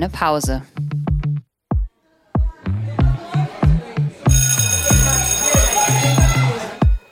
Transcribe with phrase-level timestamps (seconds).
[0.00, 0.62] kleine Pause.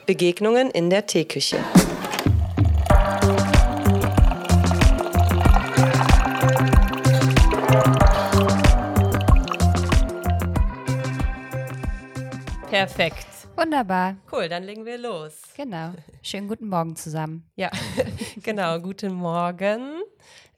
[0.07, 1.57] Begegnungen in der Teeküche.
[12.71, 13.27] Perfekt.
[13.55, 14.15] Wunderbar.
[14.31, 15.33] Cool, dann legen wir los.
[15.55, 15.91] Genau.
[16.23, 17.43] Schönen guten Morgen zusammen.
[17.55, 17.69] Ja,
[18.43, 18.79] genau.
[18.79, 19.98] Guten Morgen.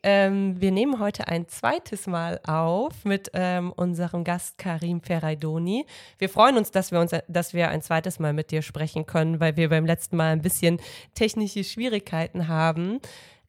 [0.03, 5.85] Ähm, wir nehmen heute ein zweites Mal auf mit ähm, unserem Gast Karim Ferraidoni.
[6.17, 9.39] Wir freuen uns, dass wir, uns, dass wir ein zweites Mal mit dir sprechen können,
[9.39, 10.79] weil wir beim letzten Mal ein bisschen
[11.13, 12.99] technische Schwierigkeiten haben.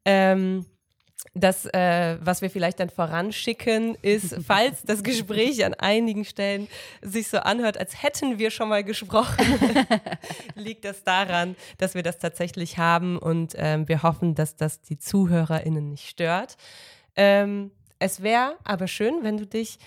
[0.04, 0.66] Ähm,
[1.34, 6.68] das, äh, was wir vielleicht dann voranschicken, ist, falls das Gespräch an einigen Stellen
[7.00, 9.44] sich so anhört, als hätten wir schon mal gesprochen,
[10.54, 14.98] liegt das daran, dass wir das tatsächlich haben und ähm, wir hoffen, dass das die
[14.98, 16.56] ZuhörerInnen nicht stört.
[17.16, 19.78] Ähm, es wäre aber schön, wenn du dich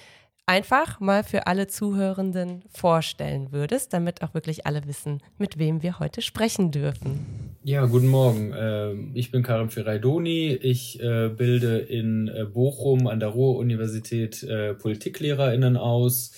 [0.45, 5.99] einfach mal für alle Zuhörenden vorstellen würdest, damit auch wirklich alle wissen, mit wem wir
[5.99, 7.25] heute sprechen dürfen.
[7.63, 8.53] Ja, guten Morgen.
[8.55, 10.53] Ähm, ich bin Karim Ferraidoni.
[10.53, 16.31] Ich äh, bilde in äh, Bochum an der Ruhr-Universität äh, PpolitiklehrerInnen aus.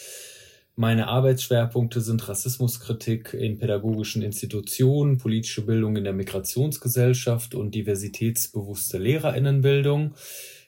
[0.80, 10.14] Meine Arbeitsschwerpunkte sind Rassismuskritik in pädagogischen Institutionen, politische Bildung in der Migrationsgesellschaft und diversitätsbewusste Lehrerinnenbildung.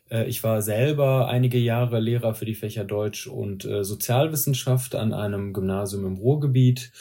[0.09, 5.13] Äh, ich war selber einige Jahre Lehrer für die Fächer Deutsch und äh, Sozialwissenschaft an
[5.13, 6.91] einem Gymnasium im Ruhrgebiet.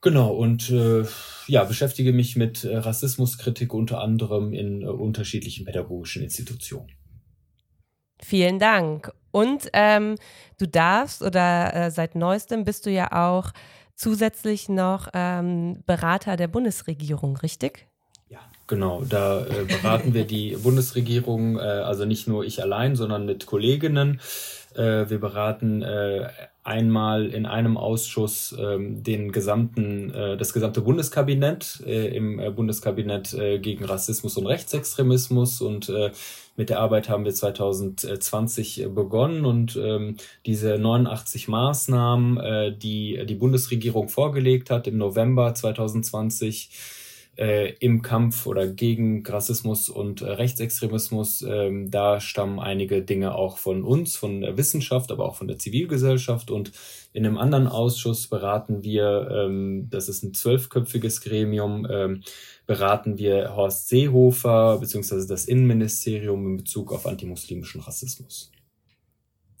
[0.00, 1.04] Genau, und äh,
[1.48, 6.92] ja, beschäftige mich mit Rassismuskritik unter anderem in unterschiedlichen pädagogischen Institutionen.
[8.22, 9.12] Vielen Dank.
[9.30, 10.16] Und ähm,
[10.58, 13.52] du darfst oder äh, seit neuestem bist du ja auch
[13.94, 17.86] zusätzlich noch ähm, Berater der Bundesregierung, richtig?
[18.68, 23.46] Genau, da äh, beraten wir die Bundesregierung, äh, also nicht nur ich allein, sondern mit
[23.46, 24.20] Kolleginnen.
[24.74, 26.28] Äh, wir beraten äh,
[26.64, 33.32] einmal in einem Ausschuss ähm, den gesamten, äh, das gesamte Bundeskabinett äh, im äh, Bundeskabinett
[33.34, 36.10] äh, gegen Rassismus und Rechtsextremismus und äh,
[36.56, 43.34] mit der Arbeit haben wir 2020 begonnen und ähm, diese 89 Maßnahmen, äh, die die
[43.36, 46.70] Bundesregierung vorgelegt hat im November 2020,
[47.36, 51.42] äh, im Kampf oder gegen Rassismus und äh, Rechtsextremismus.
[51.42, 55.58] Ähm, da stammen einige Dinge auch von uns, von der Wissenschaft, aber auch von der
[55.58, 56.50] Zivilgesellschaft.
[56.50, 56.72] Und
[57.12, 62.22] in einem anderen Ausschuss beraten wir, ähm, das ist ein zwölfköpfiges Gremium, ähm,
[62.66, 68.50] beraten wir Horst Seehofer beziehungsweise das Innenministerium in Bezug auf antimuslimischen Rassismus.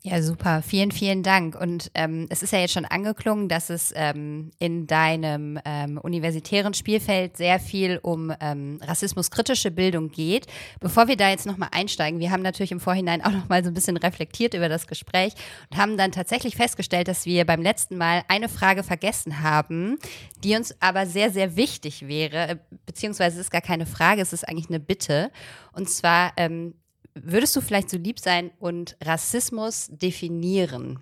[0.08, 0.62] Ja, super.
[0.62, 1.60] Vielen, vielen Dank.
[1.60, 6.74] Und ähm, es ist ja jetzt schon angeklungen, dass es ähm, in deinem ähm, universitären
[6.74, 10.46] Spielfeld sehr viel um ähm, rassismuskritische Bildung geht.
[10.78, 13.74] Bevor wir da jetzt nochmal einsteigen, wir haben natürlich im Vorhinein auch nochmal so ein
[13.74, 15.32] bisschen reflektiert über das Gespräch
[15.72, 19.98] und haben dann tatsächlich festgestellt, dass wir beim letzten Mal eine Frage vergessen haben,
[20.44, 24.48] die uns aber sehr, sehr wichtig wäre, beziehungsweise es ist gar keine Frage, es ist
[24.48, 25.32] eigentlich eine Bitte.
[25.72, 26.74] Und zwar, ähm,
[27.22, 30.98] Würdest du vielleicht so lieb sein und Rassismus definieren?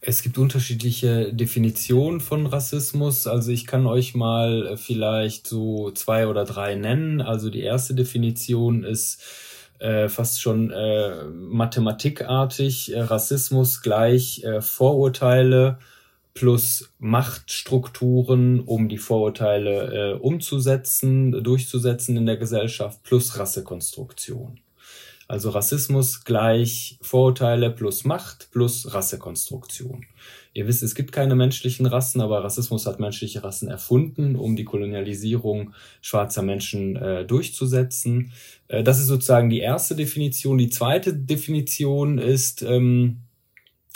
[0.00, 3.26] Es gibt unterschiedliche Definitionen von Rassismus.
[3.26, 7.20] Also ich kann euch mal äh, vielleicht so zwei oder drei nennen.
[7.20, 9.22] Also die erste Definition ist
[9.80, 12.92] äh, fast schon äh, mathematikartig.
[12.92, 15.78] Äh, Rassismus gleich äh, Vorurteile
[16.34, 24.60] plus Machtstrukturen, um die Vorurteile äh, umzusetzen, durchzusetzen in der Gesellschaft, plus Rassekonstruktion.
[25.28, 30.06] Also Rassismus gleich Vorurteile plus Macht plus Rassekonstruktion.
[30.54, 34.64] Ihr wisst, es gibt keine menschlichen Rassen, aber Rassismus hat menschliche Rassen erfunden, um die
[34.64, 38.32] Kolonialisierung schwarzer Menschen äh, durchzusetzen.
[38.68, 40.56] Äh, das ist sozusagen die erste Definition.
[40.56, 43.18] Die zweite Definition ist, ähm,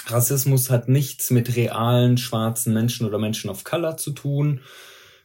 [0.06, 4.60] Rassismus hat nichts mit realen schwarzen Menschen oder Menschen of Color zu tun,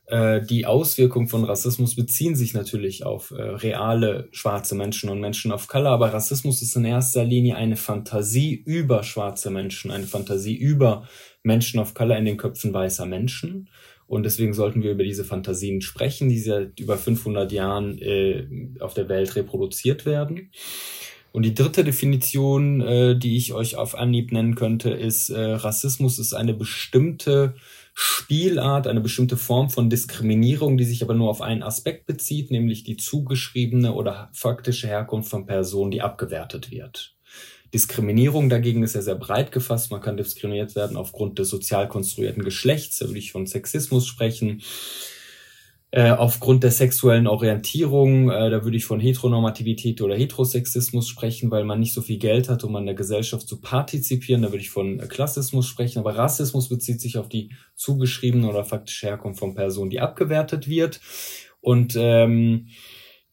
[0.08, 5.52] äh, die Auswirkungen von Rassismus beziehen sich natürlich auf äh, reale schwarze Menschen und Menschen
[5.52, 10.56] of Color, aber Rassismus ist in erster Linie eine Fantasie über schwarze Menschen, eine Fantasie
[10.56, 11.08] über
[11.44, 13.70] Menschen of Color in den Köpfen weißer Menschen.
[14.06, 18.48] Und deswegen sollten wir über diese Fantasien sprechen, die seit über 500 Jahren äh,
[18.80, 20.52] auf der Welt reproduziert werden.
[21.34, 26.18] Und die dritte Definition, äh, die ich euch auf Anhieb nennen könnte, ist, äh, Rassismus
[26.18, 27.56] ist eine bestimmte
[28.00, 32.84] Spielart, eine bestimmte Form von Diskriminierung, die sich aber nur auf einen Aspekt bezieht, nämlich
[32.84, 37.16] die zugeschriebene oder faktische Herkunft von Personen, die abgewertet wird.
[37.74, 39.90] Diskriminierung dagegen ist ja sehr breit gefasst.
[39.90, 44.62] Man kann diskriminiert werden aufgrund des sozial konstruierten Geschlechts, da würde ich von Sexismus sprechen.
[45.98, 51.64] Äh, aufgrund der sexuellen Orientierung, äh, da würde ich von Heteronormativität oder Heterosexismus sprechen, weil
[51.64, 54.44] man nicht so viel Geld hat, um an der Gesellschaft zu partizipieren.
[54.44, 55.98] Da würde ich von Klassismus sprechen.
[55.98, 61.02] Aber Rassismus bezieht sich auf die zugeschriebene oder faktische Herkunft von Personen, die abgewertet wird.
[61.62, 62.68] Und ähm,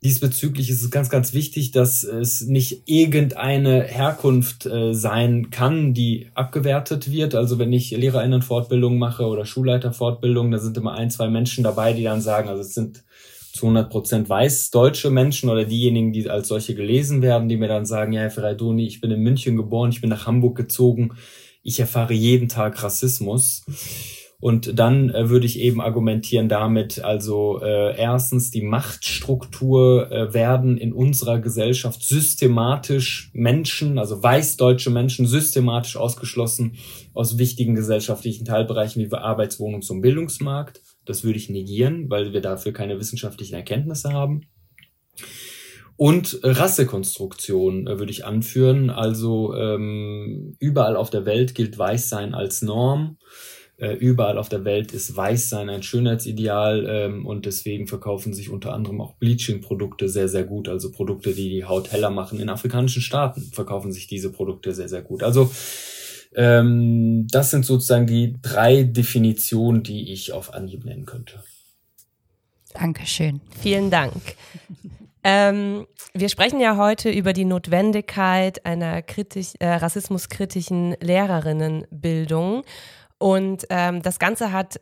[0.05, 6.29] Diesbezüglich ist es ganz, ganz wichtig, dass es nicht irgendeine Herkunft äh, sein kann, die
[6.35, 7.35] abgewertet wird.
[7.35, 12.03] Also wenn ich Lehrerinnenfortbildung mache oder Schulleiterfortbildung, da sind immer ein, zwei Menschen dabei, die
[12.03, 13.03] dann sagen, also es sind
[13.55, 17.69] zu 100 Prozent weiß deutsche Menschen oder diejenigen, die als solche gelesen werden, die mir
[17.69, 21.13] dann sagen, ja, Herr Ferraidoni, ich bin in München geboren, ich bin nach Hamburg gezogen,
[21.63, 23.65] ich erfahre jeden Tag Rassismus.
[24.41, 30.77] Und dann äh, würde ich eben argumentieren damit, also äh, erstens die Machtstruktur äh, werden
[30.77, 36.77] in unserer Gesellschaft systematisch Menschen, also weißdeutsche Menschen, systematisch ausgeschlossen
[37.15, 40.83] aus wichtigen gesellschaftlichen Teilbereichen wie Arbeits-, Wohnungs- und Bildungsmarkt.
[41.07, 44.43] Das würde ich negieren, weil wir dafür keine wissenschaftlichen Erkenntnisse haben.
[45.97, 48.91] Und Rassekonstruktion äh, würde ich anführen.
[48.91, 53.17] Also ähm, überall auf der Welt gilt Weißsein als Norm.
[53.85, 58.73] Äh, überall auf der Welt ist Weißsein ein Schönheitsideal ähm, und deswegen verkaufen sich unter
[58.73, 60.71] anderem auch Bleaching-Produkte sehr, sehr gut.
[60.71, 62.41] Also Produkte, die die Haut heller machen.
[62.41, 65.23] In afrikanischen Staaten verkaufen sich diese Produkte sehr, sehr gut.
[65.23, 65.51] Also
[66.35, 71.45] ähm, das sind sozusagen die drei Definitionen, die ich auf Anhieb nennen könnte.
[72.73, 73.43] Dankeschön.
[73.61, 74.15] Vielen Dank.
[75.27, 82.63] Ähm, wir sprechen ja heute über die Notwendigkeit einer kritisch, äh, rassismuskritischen Lehrerinnenbildung.
[83.25, 84.79] Und ähm, das Ganze hat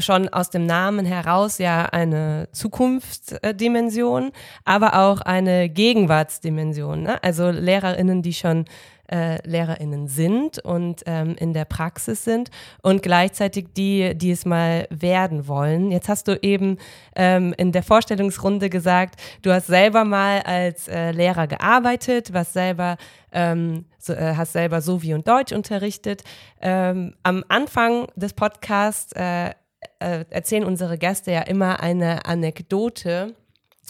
[0.00, 4.32] schon aus dem Namen heraus ja eine Zukunftsdimension,
[4.64, 7.04] aber auch eine Gegenwartsdimension.
[7.04, 7.22] Ne?
[7.22, 8.64] Also Lehrerinnen, die schon
[9.08, 12.50] äh, LehrerInnen sind und ähm, in der Praxis sind
[12.82, 15.92] und gleichzeitig die, die es mal werden wollen.
[15.92, 16.78] Jetzt hast du eben
[17.14, 22.96] ähm, in der Vorstellungsrunde gesagt, du hast selber mal als äh, Lehrer gearbeitet, was selber
[23.30, 26.22] ähm, äh, hast selber Sovi und Deutsch unterrichtet.
[26.60, 29.50] Ähm, am Anfang des Podcasts äh,
[29.98, 33.34] äh, erzählen unsere Gäste ja immer eine Anekdote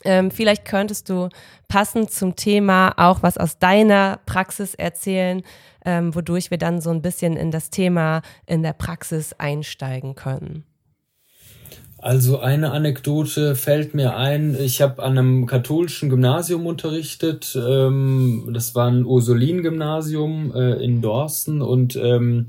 [0.02, 1.28] ähm, vielleicht könntest du
[1.68, 5.42] passend zum Thema auch was aus deiner Praxis erzählen,
[5.84, 10.64] ähm, wodurch wir dann so ein bisschen in das Thema in der Praxis einsteigen können.
[12.04, 14.54] Also eine Anekdote fällt mir ein.
[14.60, 17.56] Ich habe an einem katholischen Gymnasium unterrichtet.
[17.58, 22.48] Ähm, das war ein Ursulin-Gymnasium äh, in Dorsten und ähm,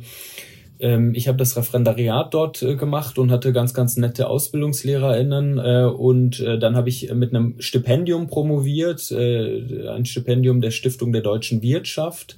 [0.82, 5.58] ähm, ich habe das Referendariat dort äh, gemacht und hatte ganz, ganz nette AusbildungslehrerInnen.
[5.58, 11.62] Äh, und dann habe ich mit einem Stipendium promoviert, ein Stipendium der Stiftung der deutschen
[11.62, 12.36] Wirtschaft.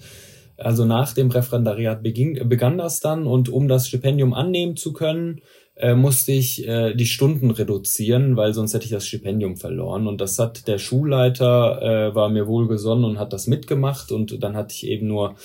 [0.55, 5.41] Also nach dem Referendariat beging, begann das dann und um das Stipendium annehmen zu können,
[5.79, 10.07] äh, musste ich äh, die Stunden reduzieren, weil sonst hätte ich das Stipendium verloren.
[10.07, 14.11] Und das hat der Schulleiter, äh, war mir wohlgesonnen und hat das mitgemacht.
[14.11, 15.35] Und dann hatte ich eben nur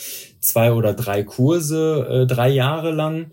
[0.40, 3.31] zwei oder drei Kurse, äh, drei Jahre lang.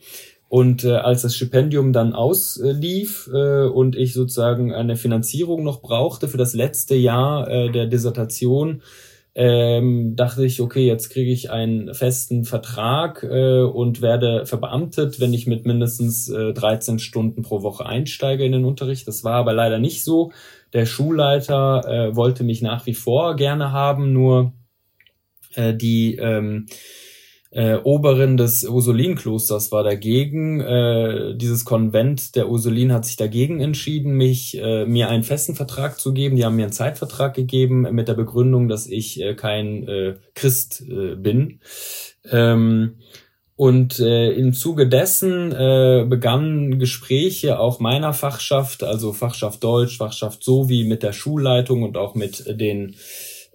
[0.50, 6.28] Und äh, als das Stipendium dann auslief äh, und ich sozusagen eine Finanzierung noch brauchte
[6.28, 8.82] für das letzte Jahr äh, der Dissertation,
[9.42, 15.34] ähm, dachte ich, okay, jetzt kriege ich einen festen Vertrag äh, und werde verbeamtet, wenn
[15.34, 19.08] ich mit mindestens äh, 13 Stunden pro Woche einsteige in den Unterricht.
[19.08, 20.34] Das war aber leider nicht so.
[20.74, 24.52] Der Schulleiter äh, wollte mich nach wie vor gerne haben, nur
[25.56, 26.66] äh, die ähm,
[27.52, 30.60] äh, Oberin des Ursulinklosters war dagegen.
[30.60, 36.00] Äh, dieses Konvent der Ursulin hat sich dagegen entschieden, mich äh, mir einen festen Vertrag
[36.00, 36.36] zu geben.
[36.36, 40.84] Die haben mir einen Zeitvertrag gegeben mit der Begründung, dass ich äh, kein äh, Christ
[40.88, 41.60] äh, bin.
[42.30, 42.98] Ähm,
[43.56, 50.46] und äh, im Zuge dessen äh, begannen Gespräche auch meiner Fachschaft, also Fachschaft Deutsch, Fachschaft
[50.46, 52.96] sowie mit der Schulleitung und auch mit den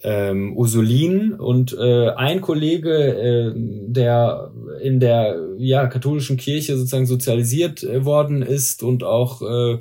[0.04, 7.82] ähm, Ursulin und äh, ein Kollege, äh, der in der ja katholischen Kirche sozusagen sozialisiert
[7.82, 9.78] äh, worden ist und auch äh,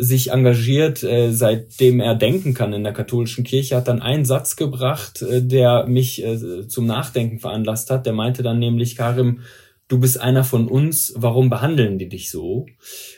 [0.00, 4.54] sich engagiert, äh, seitdem er denken kann in der katholischen Kirche, hat dann einen Satz
[4.54, 8.06] gebracht, äh, der mich äh, zum Nachdenken veranlasst hat.
[8.06, 9.40] Der meinte dann nämlich, Karim,
[9.88, 12.66] du bist einer von uns, warum behandeln die dich so?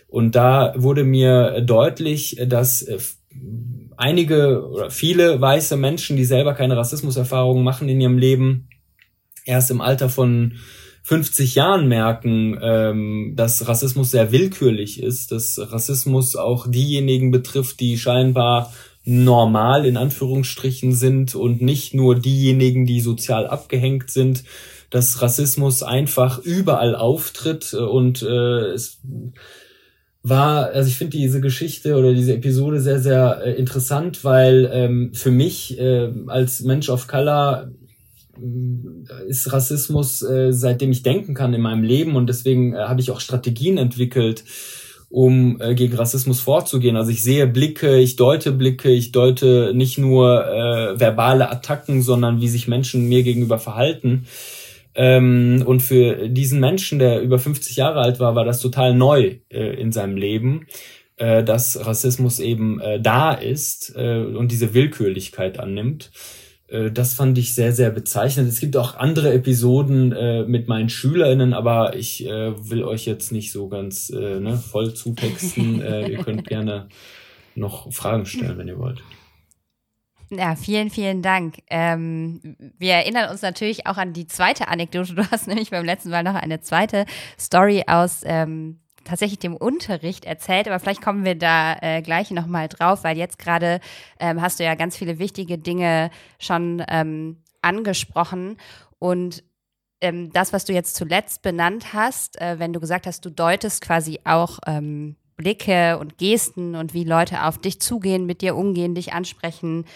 [0.08, 2.98] Und da wurde mir deutlich, dass äh,
[4.00, 8.68] einige oder viele weiße Menschen, die selber keine Rassismuserfahrungen machen in ihrem Leben,
[9.44, 10.54] erst im Alter von
[11.02, 17.98] 50 Jahren merken, ähm, dass Rassismus sehr willkürlich ist, dass Rassismus auch diejenigen betrifft, die
[17.98, 18.72] scheinbar
[19.04, 24.44] normal in Anführungsstrichen sind und nicht nur diejenigen, die sozial abgehängt sind,
[24.90, 29.00] dass Rassismus einfach überall auftritt und äh, es
[30.22, 35.10] war, also ich finde diese Geschichte oder diese Episode sehr, sehr äh, interessant, weil ähm,
[35.14, 37.70] für mich äh, als Mensch of Color
[38.36, 43.00] äh, ist Rassismus, äh, seitdem ich denken kann in meinem Leben und deswegen äh, habe
[43.00, 44.44] ich auch Strategien entwickelt,
[45.08, 46.96] um äh, gegen Rassismus vorzugehen.
[46.96, 52.42] Also ich sehe Blicke, ich deute Blicke, ich deute nicht nur äh, verbale Attacken, sondern
[52.42, 54.26] wie sich Menschen mir gegenüber verhalten.
[54.94, 59.38] Ähm, und für diesen Menschen, der über 50 Jahre alt war, war das total neu
[59.48, 60.66] äh, in seinem Leben,
[61.16, 66.10] äh, dass Rassismus eben äh, da ist äh, und diese Willkürlichkeit annimmt.
[66.66, 68.48] Äh, das fand ich sehr, sehr bezeichnend.
[68.48, 73.52] Es gibt auch andere Episoden äh, mit meinen SchülerInnen, aber ich will euch jetzt nicht
[73.52, 75.80] so ganz ne, voll zutexten.
[75.80, 76.88] ihr könnt gerne
[77.54, 79.02] noch Fragen stellen, wenn ihr wollt.
[80.32, 81.56] Ja, vielen, vielen Dank.
[81.68, 85.14] Ähm, wir erinnern uns natürlich auch an die zweite Anekdote.
[85.20, 87.04] Du hast nämlich beim letzten Mal noch eine zweite
[87.38, 92.68] Story aus ähm, tatsächlich dem Unterricht erzählt, aber vielleicht kommen wir da äh, gleich nochmal
[92.68, 93.80] drauf, weil jetzt gerade
[94.20, 98.56] ähm, hast du ja ganz viele wichtige Dinge schon ähm, angesprochen
[98.98, 99.42] und
[100.00, 103.80] ähm, das, was du jetzt zuletzt benannt hast, äh, wenn du gesagt hast, du deutest
[103.80, 108.94] quasi auch ähm, Blicke und Gesten und wie Leute auf dich zugehen, mit dir umgehen,
[108.94, 109.86] dich ansprechen,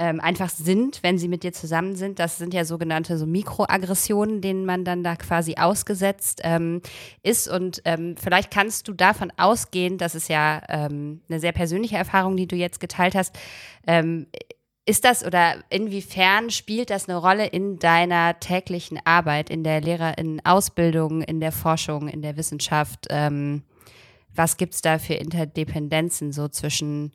[0.00, 2.18] ähm, einfach sind, wenn sie mit dir zusammen sind.
[2.18, 6.80] Das sind ja sogenannte so Mikroaggressionen, denen man dann da quasi ausgesetzt ähm,
[7.22, 7.48] ist.
[7.48, 12.38] Und ähm, vielleicht kannst du davon ausgehen, das ist ja ähm, eine sehr persönliche Erfahrung,
[12.38, 13.38] die du jetzt geteilt hast.
[13.86, 14.26] Ähm,
[14.86, 21.20] ist das oder inwiefern spielt das eine Rolle in deiner täglichen Arbeit, in der Lehrerinnen-Ausbildung,
[21.20, 23.06] in der Forschung, in der Wissenschaft?
[23.10, 23.64] Ähm,
[24.34, 27.12] was gibt es da für Interdependenzen so zwischen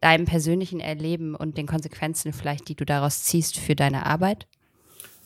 [0.00, 4.46] deinem persönlichen Erleben und den Konsequenzen vielleicht, die du daraus ziehst für deine Arbeit?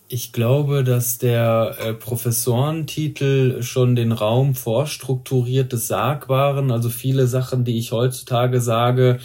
[0.09, 7.65] Ich glaube, dass der äh, Professorentitel schon den Raum vorstrukturiert des Sagbaren, also viele Sachen,
[7.65, 9.19] die ich heutzutage sage,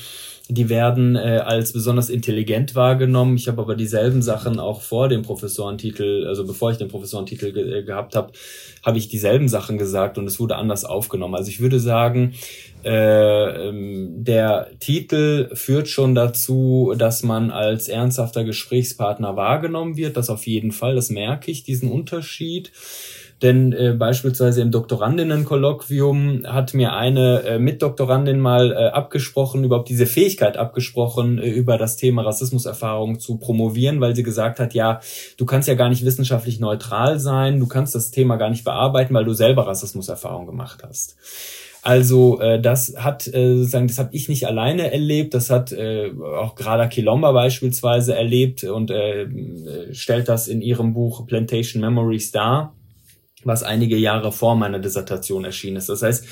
[0.52, 3.38] die werden äh, als besonders intelligent wahrgenommen.
[3.38, 7.80] Ich habe aber dieselben Sachen auch vor dem Professorentitel, also bevor ich den Professorentitel ge
[7.80, 8.32] äh, gehabt habe,
[8.84, 11.36] habe ich dieselben Sachen gesagt und es wurde anders aufgenommen.
[11.36, 12.34] Also ich würde sagen,
[12.84, 20.18] äh, ähm, der Titel führt schon dazu, dass man als ernsthafter Gesprächspartner wahrgenommen wird.
[20.18, 22.72] Das auf jeden Fall, das merke ich, diesen Unterschied.
[23.42, 30.06] Denn äh, beispielsweise im Doktorandinnenkolloquium hat mir eine äh, Mitdoktorandin mal äh, abgesprochen, überhaupt diese
[30.06, 35.00] Fähigkeit abgesprochen, äh, über das Thema Rassismuserfahrung zu promovieren, weil sie gesagt hat, ja,
[35.38, 39.14] du kannst ja gar nicht wissenschaftlich neutral sein, du kannst das Thema gar nicht bearbeiten,
[39.14, 41.16] weil du selber Rassismuserfahrung gemacht hast.
[41.82, 46.12] Also äh, das hat äh, sozusagen, das habe ich nicht alleine erlebt, das hat äh,
[46.38, 49.28] auch Grada Kilomba beispielsweise erlebt und äh,
[49.94, 52.76] stellt das in ihrem Buch Plantation Memories dar
[53.44, 55.90] was einige Jahre vor meiner Dissertation erschienen ist.
[55.90, 56.26] Das heißt,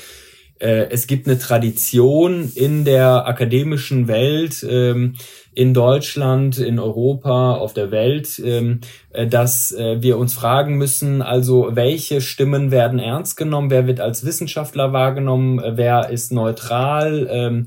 [0.60, 5.14] äh, es gibt eine Tradition in der akademischen Welt, ähm,
[5.54, 11.22] in Deutschland, in Europa, auf der Welt, ähm, äh, dass äh, wir uns fragen müssen,
[11.22, 17.66] also welche Stimmen werden ernst genommen, wer wird als Wissenschaftler wahrgenommen, wer ist neutral, ähm,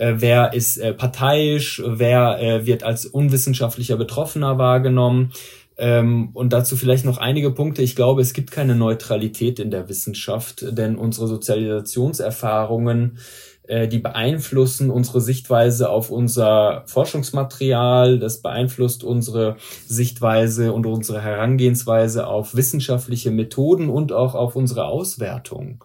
[0.00, 5.32] wer ist parteiisch, wer wird als unwissenschaftlicher Betroffener wahrgenommen.
[5.78, 7.82] Ähm, und dazu vielleicht noch einige Punkte.
[7.82, 13.18] Ich glaube, es gibt keine Neutralität in der Wissenschaft, denn unsere Sozialisationserfahrungen,
[13.62, 19.56] äh, die beeinflussen unsere Sichtweise auf unser Forschungsmaterial, das beeinflusst unsere
[19.86, 25.84] Sichtweise und unsere Herangehensweise auf wissenschaftliche Methoden und auch auf unsere Auswertung.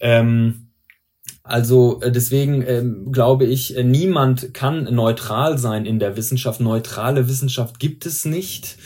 [0.00, 0.70] Ähm,
[1.42, 6.60] also äh, deswegen ähm, glaube ich, äh, niemand kann neutral sein in der Wissenschaft.
[6.60, 8.78] Neutrale Wissenschaft gibt es nicht.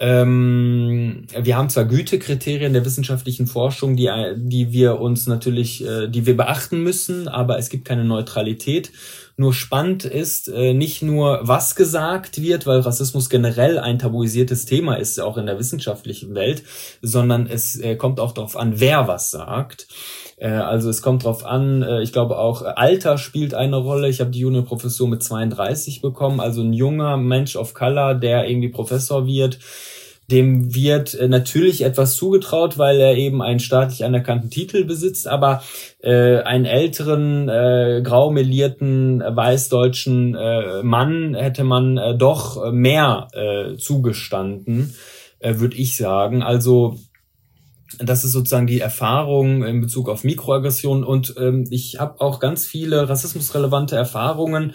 [0.00, 6.24] Ähm, wir haben zwar Gütekriterien der wissenschaftlichen Forschung, die, die wir uns natürlich, äh, die
[6.26, 8.92] wir beachten müssen, aber es gibt keine Neutralität.
[9.36, 14.96] Nur spannend ist äh, nicht nur, was gesagt wird, weil Rassismus generell ein tabuisiertes Thema
[14.96, 16.64] ist, auch in der wissenschaftlichen Welt,
[17.02, 19.86] sondern es äh, kommt auch darauf an, wer was sagt.
[20.38, 24.08] Äh, also es kommt drauf an, äh, ich glaube auch äh, Alter spielt eine Rolle.
[24.08, 28.68] Ich habe die Juniorprofessur mit 32 bekommen, also ein junger Mensch of Color, der irgendwie
[28.68, 29.58] Professor wird.
[30.30, 35.62] Dem wird natürlich etwas zugetraut, weil er eben einen staatlich anerkannten Titel besitzt, aber
[36.02, 44.94] äh, einen älteren, äh, graumelierten, weißdeutschen äh, Mann hätte man äh, doch mehr äh, zugestanden,
[45.38, 46.42] äh, würde ich sagen.
[46.42, 46.98] Also
[47.98, 52.66] das ist sozusagen die Erfahrung in Bezug auf Mikroaggressionen und ähm, ich habe auch ganz
[52.66, 54.74] viele rassismusrelevante Erfahrungen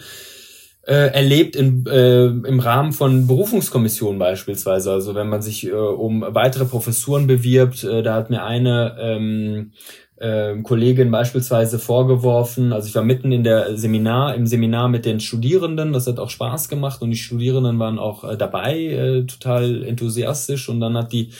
[0.86, 4.92] äh, erlebt in, äh, im Rahmen von Berufungskommissionen beispielsweise.
[4.92, 9.72] Also wenn man sich äh, um weitere Professuren bewirbt, äh, da hat mir eine ähm,
[10.16, 15.20] äh, Kollegin beispielsweise vorgeworfen, also ich war mitten in der Seminar, im Seminar mit den
[15.20, 19.82] Studierenden, das hat auch Spaß gemacht und die Studierenden waren auch äh, dabei, äh, total
[19.84, 21.30] enthusiastisch und dann hat die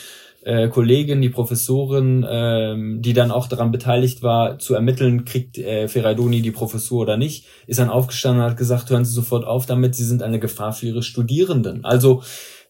[0.44, 5.88] äh, Kollegin, die Professorin, ähm, die dann auch daran beteiligt war, zu ermitteln, kriegt äh,
[5.88, 9.66] Ferraidoni die Professur oder nicht, ist dann aufgestanden und hat gesagt, hören Sie sofort auf
[9.66, 11.84] damit, Sie sind eine Gefahr für Ihre Studierenden.
[11.84, 12.22] Also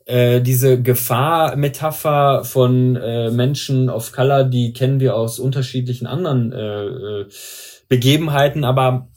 [0.07, 6.87] äh, diese Gefahr-Metapher von äh, Menschen of Color, die kennen wir aus unterschiedlichen anderen äh,
[6.87, 7.26] äh
[7.87, 9.09] Begebenheiten, aber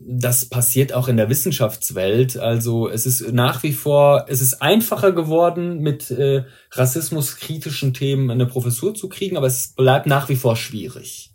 [0.00, 2.36] das passiert auch in der Wissenschaftswelt.
[2.36, 8.46] Also es ist nach wie vor, es ist einfacher geworden, mit äh, rassismuskritischen Themen eine
[8.46, 11.32] Professur zu kriegen, aber es bleibt nach wie vor schwierig.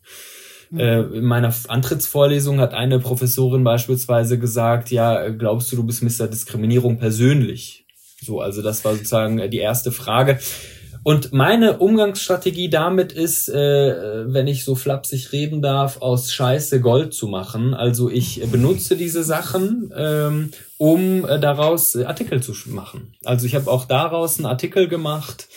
[0.71, 0.79] Mhm.
[0.79, 6.27] Äh, in meiner Antrittsvorlesung hat eine Professorin beispielsweise gesagt, ja, glaubst du, du bist Mr.
[6.27, 7.85] Diskriminierung persönlich?
[8.21, 10.39] So, also das war sozusagen die erste Frage.
[11.03, 17.13] Und meine Umgangsstrategie damit ist, äh, wenn ich so flapsig reden darf, aus Scheiße Gold
[17.13, 17.73] zu machen.
[17.73, 23.13] Also ich benutze diese Sachen, ähm, um äh, daraus Artikel zu machen.
[23.25, 25.49] Also ich habe auch daraus einen Artikel gemacht,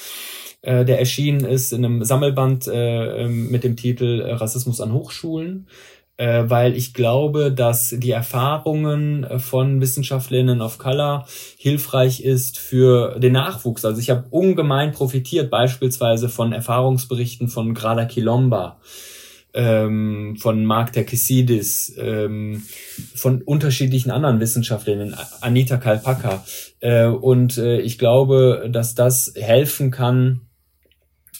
[0.63, 5.69] äh, der erschienen ist in einem Sammelband äh, ähm, mit dem Titel Rassismus an Hochschulen
[5.69, 11.27] äh, weil ich glaube, dass die Erfahrungen äh, von Wissenschaftlerinnen of Color
[11.59, 13.85] hilfreich ist für den Nachwuchs.
[13.85, 18.81] Also ich habe ungemein profitiert beispielsweise von Erfahrungsberichten von Grada Kilomba,
[19.53, 22.63] ähm, von Mark Terkesidis, ähm,
[23.15, 26.45] von unterschiedlichen anderen Wissenschaftlerinnen, Anita Kalpaka.
[26.81, 30.46] Äh, und äh, ich glaube, dass das helfen kann,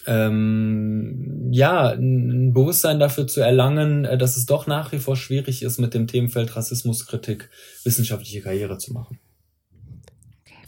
[0.07, 5.63] ähm, ja, ein Bewusstsein dafür zu erlangen, äh, dass es doch nach wie vor schwierig
[5.63, 7.51] ist, mit dem Themenfeld Rassismuskritik
[7.85, 9.19] wissenschaftliche Karriere zu machen.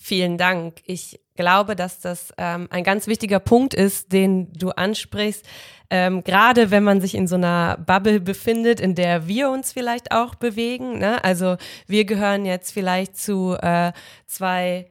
[0.00, 0.80] Vielen Dank.
[0.86, 5.44] Ich glaube, dass das ähm, ein ganz wichtiger Punkt ist, den du ansprichst.
[5.90, 10.10] Ähm, Gerade wenn man sich in so einer Bubble befindet, in der wir uns vielleicht
[10.12, 10.98] auch bewegen.
[10.98, 11.22] Ne?
[11.22, 13.92] Also wir gehören jetzt vielleicht zu äh,
[14.26, 14.88] zwei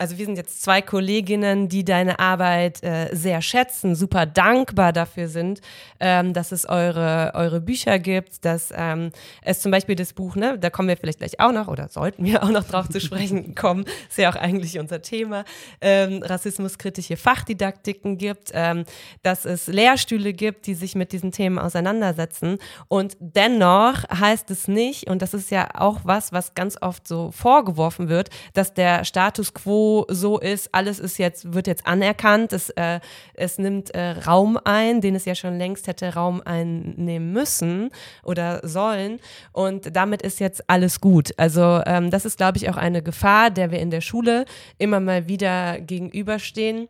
[0.00, 5.28] also wir sind jetzt zwei Kolleginnen, die deine Arbeit äh, sehr schätzen, super dankbar dafür
[5.28, 5.60] sind,
[6.00, 9.10] ähm, dass es eure, eure Bücher gibt, dass ähm,
[9.42, 12.24] es zum Beispiel das Buch, ne, da kommen wir vielleicht gleich auch noch oder sollten
[12.24, 15.44] wir auch noch drauf zu sprechen kommen, ist ja auch eigentlich unser Thema,
[15.82, 18.84] ähm, rassismuskritische Fachdidaktiken gibt, ähm,
[19.22, 22.56] dass es Lehrstühle gibt, die sich mit diesen Themen auseinandersetzen.
[22.88, 27.30] Und dennoch heißt es nicht, und das ist ja auch was, was ganz oft so
[27.32, 32.70] vorgeworfen wird, dass der Status quo so ist, alles ist jetzt, wird jetzt anerkannt, es,
[32.70, 33.00] äh,
[33.34, 37.90] es nimmt äh, Raum ein, den es ja schon längst hätte Raum einnehmen müssen
[38.22, 39.20] oder sollen.
[39.52, 41.32] Und damit ist jetzt alles gut.
[41.36, 44.44] Also ähm, das ist, glaube ich, auch eine Gefahr, der wir in der Schule
[44.78, 46.88] immer mal wieder gegenüberstehen,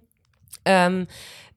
[0.64, 1.06] ähm,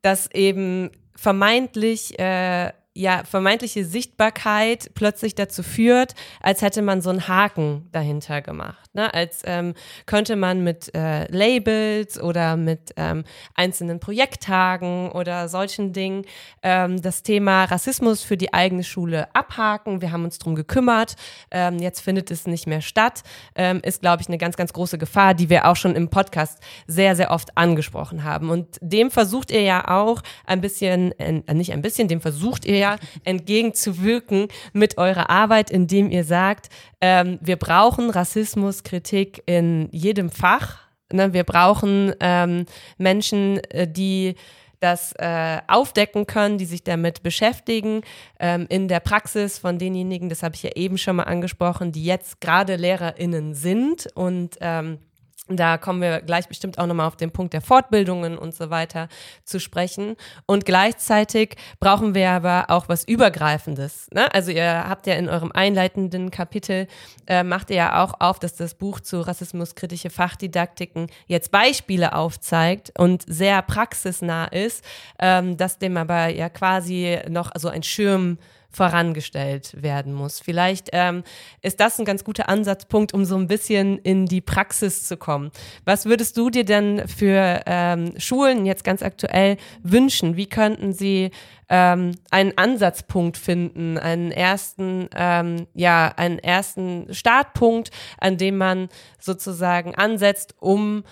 [0.02, 7.28] dass eben vermeintlich äh, ja, vermeintliche Sichtbarkeit plötzlich dazu führt, als hätte man so einen
[7.28, 8.94] Haken dahinter gemacht.
[8.94, 9.12] Ne?
[9.12, 9.74] Als ähm,
[10.06, 13.24] könnte man mit äh, Labels oder mit ähm,
[13.56, 16.26] einzelnen Projekttagen oder solchen Dingen
[16.62, 20.02] ähm, das Thema Rassismus für die eigene Schule abhaken.
[20.02, 21.16] Wir haben uns drum gekümmert.
[21.50, 23.24] Ähm, jetzt findet es nicht mehr statt.
[23.56, 26.60] Ähm, ist, glaube ich, eine ganz, ganz große Gefahr, die wir auch schon im Podcast
[26.86, 28.52] sehr, sehr oft angesprochen haben.
[28.52, 32.83] Und dem versucht ihr ja auch ein bisschen, äh, nicht ein bisschen, dem versucht ihr
[32.84, 36.70] ja entgegenzuwirken mit eurer Arbeit, indem ihr sagt,
[37.02, 40.80] ähm, wir brauchen Rassismuskritik in jedem Fach.
[41.12, 41.34] Ne?
[41.34, 42.66] Wir brauchen ähm,
[42.98, 44.36] Menschen, äh, die
[44.80, 48.02] das äh, aufdecken können, die sich damit beschäftigen.
[48.38, 52.04] Ähm, in der Praxis von denjenigen, das habe ich ja eben schon mal angesprochen, die
[52.04, 55.00] jetzt gerade LehrerInnen sind und ähm,
[55.48, 59.10] da kommen wir gleich bestimmt auch nochmal auf den Punkt der Fortbildungen und so weiter
[59.44, 60.16] zu sprechen.
[60.46, 64.08] Und gleichzeitig brauchen wir aber auch was Übergreifendes.
[64.14, 64.34] Ne?
[64.34, 66.88] Also ihr habt ja in eurem einleitenden Kapitel,
[67.28, 72.94] äh, macht ihr ja auch auf, dass das Buch zu rassismuskritische Fachdidaktiken jetzt Beispiele aufzeigt
[72.98, 74.84] und sehr praxisnah ist,
[75.20, 78.38] ähm, dass dem aber ja quasi noch so ein Schirm
[78.74, 80.40] vorangestellt werden muss.
[80.40, 81.24] Vielleicht ähm,
[81.62, 85.52] ist das ein ganz guter Ansatzpunkt, um so ein bisschen in die Praxis zu kommen.
[85.86, 90.36] Was würdest du dir denn für ähm, Schulen jetzt ganz aktuell wünschen?
[90.36, 91.32] Wie könnten sie
[91.70, 99.96] ähm, einen Ansatzpunkt finden, einen ersten, ähm, ja, einen ersten Startpunkt, an dem man sozusagen
[99.96, 101.04] ansetzt, um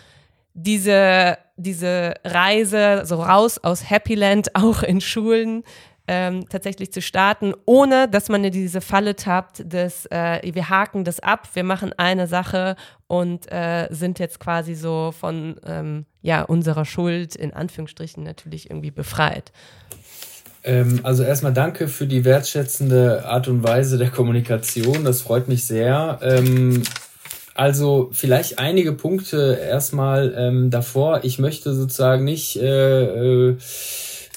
[0.54, 5.63] diese, diese Reise so raus aus Happyland auch in Schulen
[6.13, 11.06] ähm, tatsächlich zu starten, ohne dass man in diese Falle tappt, dass äh, wir haken
[11.06, 12.76] das ab, wir machen eine Sache
[13.08, 18.91] und äh, sind jetzt quasi so von ähm, ja, unserer Schuld in Anführungsstrichen natürlich irgendwie
[18.91, 19.54] befreit.
[20.65, 25.06] Ähm, also erstmal danke für die wertschätzende Art und Weise der Kommunikation.
[25.06, 26.19] Das freut mich sehr.
[26.21, 26.84] Ähm,
[27.54, 31.21] also vielleicht einige Punkte erstmal ähm, davor.
[31.24, 33.58] Ich möchte sozusagen nicht äh, äh,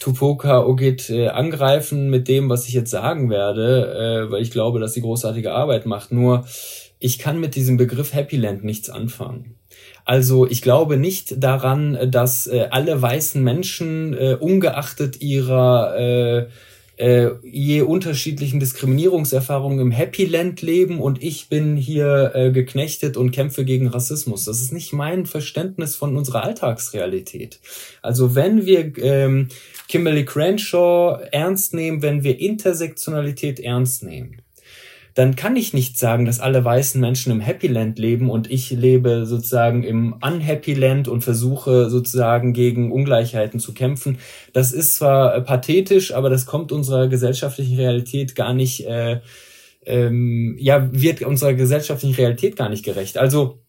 [0.05, 4.79] Tupoka Ogit äh, angreifen mit dem, was ich jetzt sagen werde, äh, weil ich glaube,
[4.79, 6.13] dass sie großartige Arbeit macht.
[6.13, 6.45] Nur
[6.99, 9.55] ich kann mit diesem Begriff Happy Land nichts anfangen.
[10.05, 16.47] Also ich glaube nicht daran, dass äh, alle weißen Menschen äh, ungeachtet ihrer äh,
[16.97, 23.31] äh, je unterschiedlichen Diskriminierungserfahrungen im Happy Land leben und ich bin hier äh, geknechtet und
[23.31, 24.45] kämpfe gegen Rassismus.
[24.45, 27.59] Das ist nicht mein Verständnis von unserer Alltagsrealität.
[28.03, 29.49] Also wenn wir ähm,
[29.89, 34.43] Kimberly Crenshaw ernst nehmen, wenn wir Intersektionalität ernst nehmen,
[35.15, 38.71] dann kann ich nicht sagen, dass alle weißen Menschen im Happy Land leben und ich
[38.71, 44.19] lebe sozusagen im Unhappy Land und versuche sozusagen gegen Ungleichheiten zu kämpfen.
[44.53, 49.21] Das ist zwar pathetisch, aber das kommt unserer gesellschaftlichen Realität gar nicht, äh,
[49.87, 53.17] ähm, ja, wird unserer gesellschaftlichen Realität gar nicht gerecht.
[53.17, 53.61] Also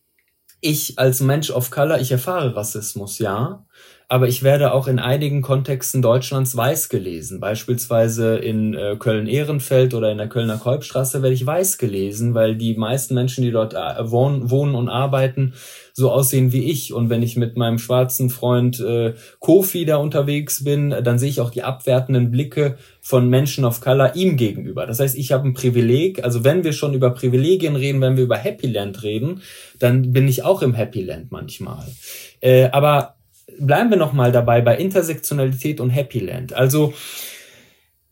[0.62, 3.68] ich als Mensch of Color, ich erfahre Rassismus, ja
[4.08, 7.40] aber ich werde auch in einigen Kontexten Deutschlands weiß gelesen.
[7.40, 12.76] Beispielsweise in äh, Köln-Ehrenfeld oder in der Kölner Kolbstraße werde ich weiß gelesen, weil die
[12.76, 15.54] meisten Menschen, die dort äh, wohnen, wohnen und arbeiten,
[15.94, 16.94] so aussehen wie ich.
[16.94, 21.42] Und wenn ich mit meinem schwarzen Freund äh, Kofi da unterwegs bin, dann sehe ich
[21.42, 24.86] auch die abwertenden Blicke von Menschen of Color ihm gegenüber.
[24.86, 26.24] Das heißt, ich habe ein Privileg.
[26.24, 29.42] Also wenn wir schon über Privilegien reden, wenn wir über Happy Land reden,
[29.80, 31.86] dann bin ich auch im Happy Land manchmal.
[32.42, 33.15] Äh, aber
[33.60, 36.54] bleiben wir nochmal dabei bei Intersektionalität und Happy Land.
[36.54, 36.94] Also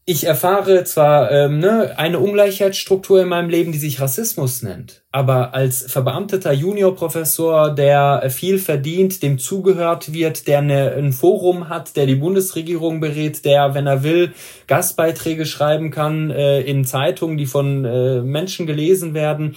[0.05, 5.53] ich erfahre zwar ähm, ne, eine Ungleichheitsstruktur in meinem Leben, die sich Rassismus nennt, aber
[5.53, 12.05] als verbeamteter Juniorprofessor, der viel verdient, dem zugehört wird, der eine, ein Forum hat, der
[12.05, 14.33] die Bundesregierung berät, der, wenn er will,
[14.67, 19.55] Gastbeiträge schreiben kann äh, in Zeitungen, die von äh, Menschen gelesen werden,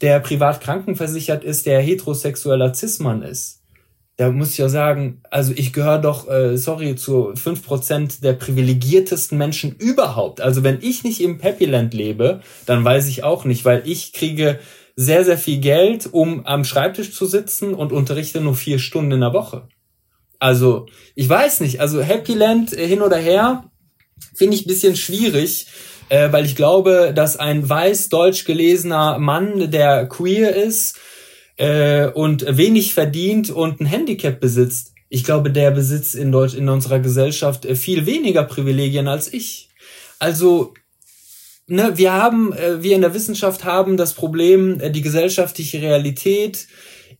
[0.00, 3.57] der privat krankenversichert ist, der heterosexueller Cis-Mann ist
[4.18, 8.32] da muss ich ja sagen, also ich gehöre doch, äh, sorry, zu fünf Prozent der
[8.32, 10.40] privilegiertesten Menschen überhaupt.
[10.40, 14.58] Also wenn ich nicht im Peppyland lebe, dann weiß ich auch nicht, weil ich kriege
[14.96, 19.20] sehr, sehr viel Geld, um am Schreibtisch zu sitzen und unterrichte nur vier Stunden in
[19.20, 19.68] der Woche.
[20.40, 23.70] Also, ich weiß nicht, also Happyland äh, hin oder her,
[24.34, 25.68] finde ich bisschen schwierig,
[26.08, 30.98] äh, weil ich glaube, dass ein weiß deutsch gelesener Mann, der queer ist,
[31.58, 36.68] äh, und wenig verdient und ein Handicap besitzt, ich glaube, der besitzt in Deutsch in
[36.68, 39.68] unserer Gesellschaft äh, viel weniger Privilegien als ich.
[40.18, 40.74] Also
[41.66, 46.66] ne, wir haben, äh, wir in der Wissenschaft haben das Problem, äh, die gesellschaftliche Realität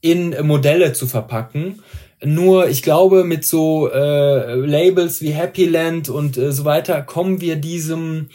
[0.00, 1.82] in Modelle zu verpacken.
[2.24, 7.40] Nur, ich glaube, mit so äh, Labels wie Happy Land und äh, so weiter kommen
[7.40, 8.28] wir diesem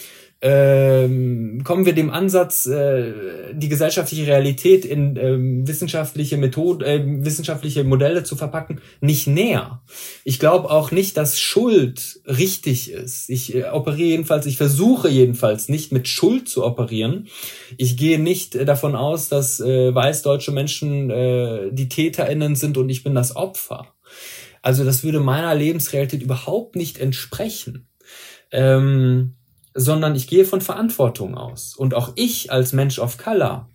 [0.45, 3.13] ähm, kommen wir dem Ansatz, äh,
[3.53, 9.81] die gesellschaftliche Realität in ähm, wissenschaftliche Methode, äh, wissenschaftliche Modelle zu verpacken, nicht näher.
[10.25, 13.29] Ich glaube auch nicht, dass Schuld richtig ist.
[13.29, 17.29] Ich äh, operiere jedenfalls, ich versuche jedenfalls nicht mit Schuld zu operieren.
[17.77, 22.89] Ich gehe nicht äh, davon aus, dass äh, weißdeutsche Menschen äh, die TäterInnen sind und
[22.89, 23.87] ich bin das Opfer.
[24.61, 27.87] Also das würde meiner Lebensrealität überhaupt nicht entsprechen.
[28.51, 29.35] Ähm,
[29.73, 31.75] sondern ich gehe von Verantwortung aus.
[31.75, 33.69] Und auch ich als Mensch of Color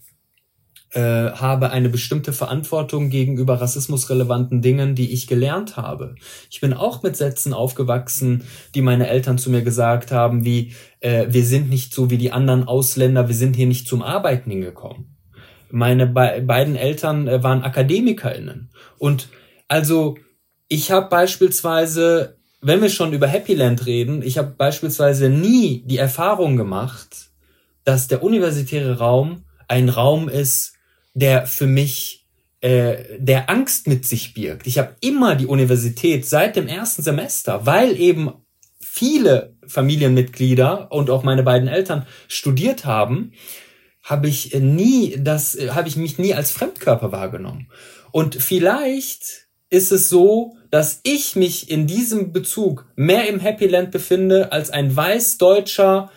[0.91, 1.01] äh,
[1.33, 6.15] habe eine bestimmte Verantwortung gegenüber rassismusrelevanten Dingen, die ich gelernt habe.
[6.51, 11.27] Ich bin auch mit Sätzen aufgewachsen, die meine Eltern zu mir gesagt haben, wie äh,
[11.29, 15.17] wir sind nicht so wie die anderen Ausländer, wir sind hier nicht zum Arbeiten hingekommen.
[15.71, 18.71] Meine be beiden Eltern äh, waren AkademikerInnen.
[18.97, 19.29] Und
[19.69, 20.17] also
[20.69, 25.99] ich habe beispielsweise wenn wir schon über Happy Land reden, ich habe beispielsweise nie die
[25.99, 27.31] Erfahrung gemacht,
[27.85, 30.75] dass der universitäre Raum ein Raum ist,
[31.15, 32.27] der für mich
[32.61, 34.67] äh, der Angst mit sich birgt.
[34.67, 38.33] Ich habe immer die Universität seit dem ersten Semester, weil eben
[38.81, 43.33] viele Familienmitglieder und auch meine beiden Eltern studiert haben,
[44.03, 47.71] habe ich nie das, habe ich mich nie als Fremdkörper wahrgenommen.
[48.11, 53.91] Und vielleicht ist es so, dass ich mich in diesem Bezug mehr im Happy Land
[53.91, 56.11] befinde als ein weißdeutscher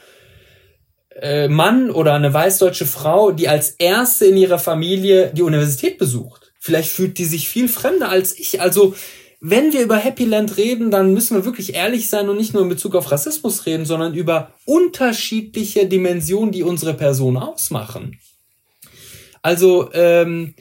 [1.16, 6.52] äh, Mann oder eine weißdeutsche Frau, die als erste in ihrer Familie die Universität besucht.
[6.60, 8.62] Vielleicht fühlt die sich viel fremder als ich.
[8.62, 8.94] Also
[9.40, 12.64] wenn wir über Happy Land reden, dann müssen wir wirklich ehrlich sein und nicht nur
[12.64, 18.20] in Bezug auf Rassismus reden, sondern über unterschiedliche Dimensionen, die unsere Person ausmachen.
[19.42, 20.54] Also ähm,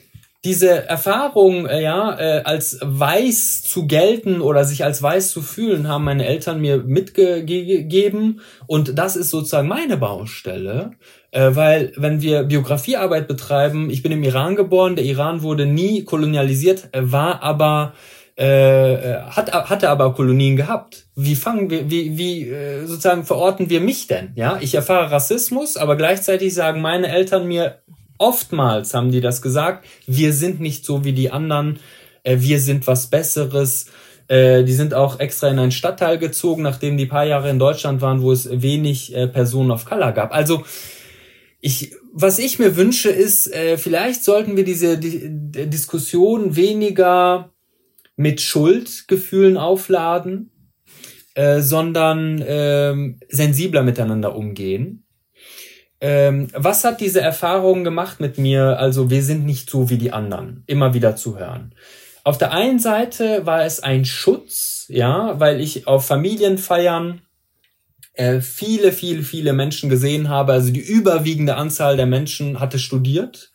[0.43, 5.87] diese Erfahrung, äh, ja, äh, als weiß zu gelten oder sich als weiß zu fühlen,
[5.87, 10.91] haben meine Eltern mir mitgegeben und das ist sozusagen meine Baustelle,
[11.29, 16.05] äh, weil wenn wir Biografiearbeit betreiben, ich bin im Iran geboren, der Iran wurde nie
[16.05, 17.93] kolonialisiert, war aber
[18.35, 21.05] äh, hat, hatte aber Kolonien gehabt.
[21.15, 24.31] Wie fangen wir, wie, wie äh, sozusagen verorten wir mich denn?
[24.35, 27.81] Ja, ich erfahre Rassismus, aber gleichzeitig sagen meine Eltern mir,
[28.21, 31.79] oftmals haben die das gesagt, wir sind nicht so wie die anderen,
[32.23, 33.87] äh, wir sind was Besseres.
[34.27, 37.99] Äh, die sind auch extra in einen Stadtteil gezogen, nachdem die paar Jahre in Deutschland
[38.01, 40.33] waren, wo es wenig äh, Personen of Color gab.
[40.33, 40.63] Also
[41.59, 47.51] ich, was ich mir wünsche, ist, vielleicht sollten wir diese die, die Diskussion weniger
[48.15, 50.49] mit Schuldgefühlen aufladen,
[51.59, 55.03] sondern ähm, sensibler miteinander umgehen.
[56.01, 58.79] Ähm, was hat diese Erfahrung gemacht mit mir?
[58.79, 61.75] Also wir sind nicht so wie die anderen, immer wieder zu hören.
[62.23, 67.21] Auf der einen Seite war es ein Schutz, ja, weil ich auf Familienfeiern
[68.13, 70.53] äh, viele, viele, viele Menschen gesehen habe.
[70.53, 73.51] Also die überwiegende Anzahl der Menschen hatte studiert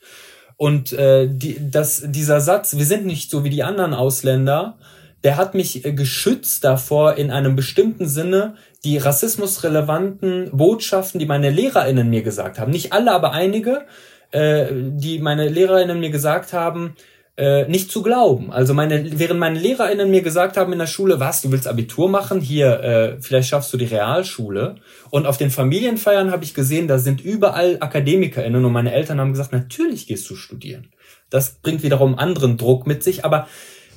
[0.57, 4.79] und äh, die, das, dieser Satz, wir sind nicht so wie die anderen Ausländer,
[5.23, 8.55] der hat mich äh, geschützt davor, in einem bestimmten Sinne
[8.87, 13.85] die rassismusrelevanten Botschaften, die meine LehrerInnen mir gesagt haben, nicht alle, aber einige,
[14.31, 16.95] äh, die meine LehrerInnen mir gesagt haben,
[17.37, 18.53] äh, nicht zu glauben.
[18.53, 22.09] Also meine, während meine LehrerInnen mir gesagt haben in der Schule, was, du willst Abitur
[22.09, 22.41] machen?
[22.41, 24.77] Hier, äh, vielleicht schaffst du die Realschule.
[25.11, 29.33] Und auf den Familienfeiern habe ich gesehen, da sind überall AkademikerInnen und meine Eltern haben
[29.33, 30.93] gesagt, natürlich gehst du studieren.
[31.29, 33.49] Das bringt wiederum anderen Druck mit sich, aber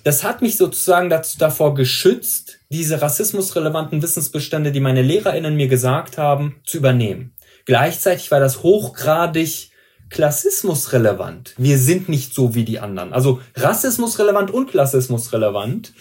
[0.03, 6.17] das hat mich sozusagen dazu, davor geschützt, diese rassismusrelevanten Wissensbestände, die meine LehrerInnen mir gesagt
[6.17, 7.33] haben, zu übernehmen.
[7.65, 9.71] Gleichzeitig war das hochgradig
[10.09, 11.53] klassismusrelevant.
[11.57, 13.13] Wir sind nicht so wie die anderen.
[13.13, 15.93] Also rassismusrelevant und klassismusrelevant.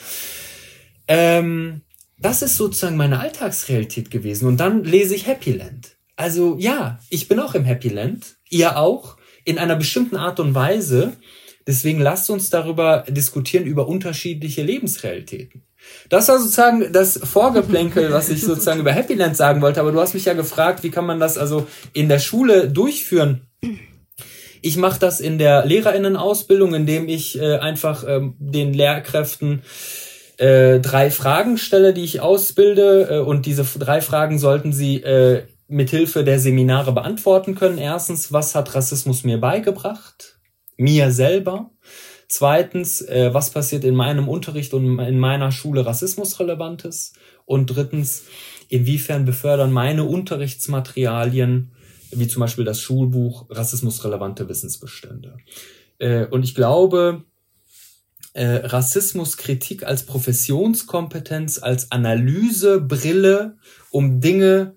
[1.07, 1.83] Ähm,
[2.19, 4.49] das ist sozusagen meine Alltagsrealität gewesen.
[4.49, 5.97] Und dann lese ich Happy Land.
[6.17, 8.37] Also ja, ich bin auch im Happy Land.
[8.51, 9.17] Ihr auch.
[9.45, 11.13] In einer bestimmten Art und Weise.
[11.69, 15.65] Deswegen lasst uns darüber diskutieren, über unterschiedliche Lebensrealitäten.
[16.09, 19.81] Das war sozusagen das Vorgeplänkel, was ich sozusagen über Happy Land sagen wollte.
[19.81, 23.43] Aber du hast mich ja gefragt, wie kann man das also in der Schule durchführen?
[24.63, 29.61] Ich mache das in der Lehrerinnenausbildung, indem ich äh, einfach ähm, den Lehrkräften
[30.39, 33.09] äh, drei Fragen stelle, die ich ausbilde.
[33.11, 37.77] Äh, und diese drei Fragen sollten sie äh, mithilfe der Seminare beantworten können.
[37.77, 40.38] Erstens, was hat Rassismus mir beigebracht?
[40.79, 41.71] Mir selber.
[42.29, 47.12] Zweitens, äh, was passiert in meinem Unterricht und in meiner Schule Rassismusrelevantes?
[47.45, 48.25] Und drittens,
[48.69, 51.73] inwiefern befördern meine Unterrichtsmaterialien
[52.11, 55.37] wie zum Beispiel das Schulbuch Rassismusrelevante Wissensbestände.
[55.99, 57.25] Äh, und ich glaube,
[58.35, 63.57] äh, Rassismuskritik als Professionskompetenz, als Analysebrille,
[63.91, 64.77] um Dinge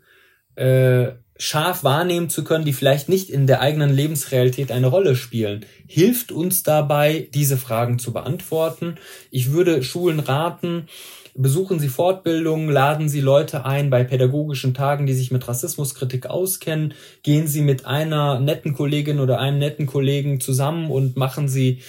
[0.56, 1.12] äh,
[1.42, 6.32] scharf wahrnehmen zu können, die vielleicht nicht in der eigenen Lebensrealität eine Rolle spielen, hilft
[6.32, 8.98] uns dabei, diese Fragen zu beantworten.
[9.32, 10.86] Ich würde Schulen raten,
[11.34, 16.94] besuchen Sie Fortbildungen, laden Sie Leute ein bei pädagogischen Tagen, die sich mit Rassismuskritik auskennen,
[17.24, 21.80] gehen Sie mit einer netten Kollegin oder einem netten Kollegen zusammen und machen Sie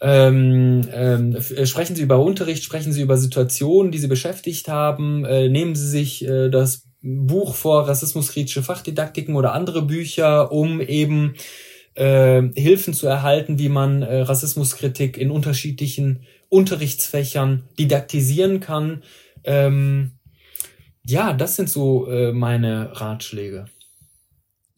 [0.00, 5.50] ähm, ähm, sprechen Sie über Unterricht, sprechen Sie über Situationen, die Sie beschäftigt haben, äh,
[5.50, 11.34] nehmen Sie sich äh, das Buch vor rassismuskritische Fachdidaktiken oder andere Bücher, um eben
[11.94, 19.02] äh, Hilfen zu erhalten, wie man äh, Rassismuskritik in unterschiedlichen Unterrichtsfächern didaktisieren kann.
[19.44, 20.12] Ähm,
[21.06, 23.66] ja, das sind so äh, meine Ratschläge.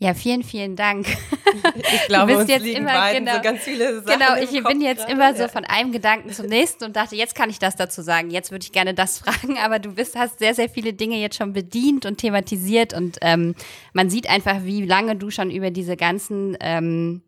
[0.01, 1.09] Ja, vielen, vielen Dank.
[1.09, 5.01] Ich glaube, du bist jetzt immer genau, so ganz viele Sachen Genau, ich bin jetzt
[5.01, 8.03] gerade, immer so von einem Gedanken zum nächsten und dachte, jetzt kann ich das dazu
[8.03, 8.31] sagen.
[8.31, 11.37] Jetzt würde ich gerne das fragen, aber du bist hast sehr, sehr viele Dinge jetzt
[11.37, 13.57] schon bedient und thematisiert und ähm,
[13.93, 17.23] man sieht einfach, wie lange du schon über diese ganzen ähm,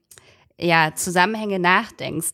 [0.61, 2.33] ja, Zusammenhänge nachdenkst.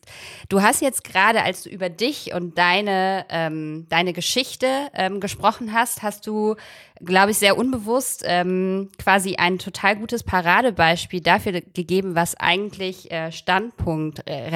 [0.49, 5.73] Du hast jetzt gerade, als du über dich und deine, ähm, deine Geschichte ähm, gesprochen
[5.73, 6.55] hast, hast du
[7.03, 13.31] glaube ich, sehr unbewusst ähm, quasi ein total gutes Paradebeispiel dafür gegeben, was eigentlich äh,
[13.31, 14.51] Standpunkt äh,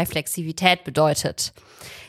[0.84, 1.54] bedeutet.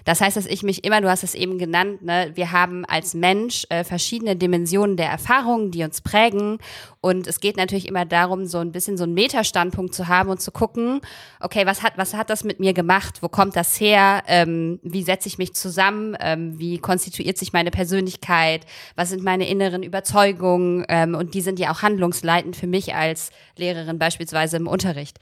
[0.05, 3.14] Das heißt, dass ich mich immer, du hast es eben genannt, ne, wir haben als
[3.14, 6.59] Mensch äh, verschiedene Dimensionen der Erfahrungen, die uns prägen.
[7.01, 10.40] Und es geht natürlich immer darum, so ein bisschen so einen Metastandpunkt zu haben und
[10.40, 11.01] zu gucken,
[11.40, 13.23] okay, was hat, was hat das mit mir gemacht?
[13.23, 14.23] Wo kommt das her?
[14.27, 16.16] Ähm, wie setze ich mich zusammen?
[16.21, 18.66] Ähm, wie konstituiert sich meine Persönlichkeit?
[18.97, 19.83] Was sind meine inneren
[20.22, 20.85] Überzeugungen?
[20.88, 25.18] Ähm, und die sind ja auch handlungsleitend für mich als Lehrerin beispielsweise im Unterricht.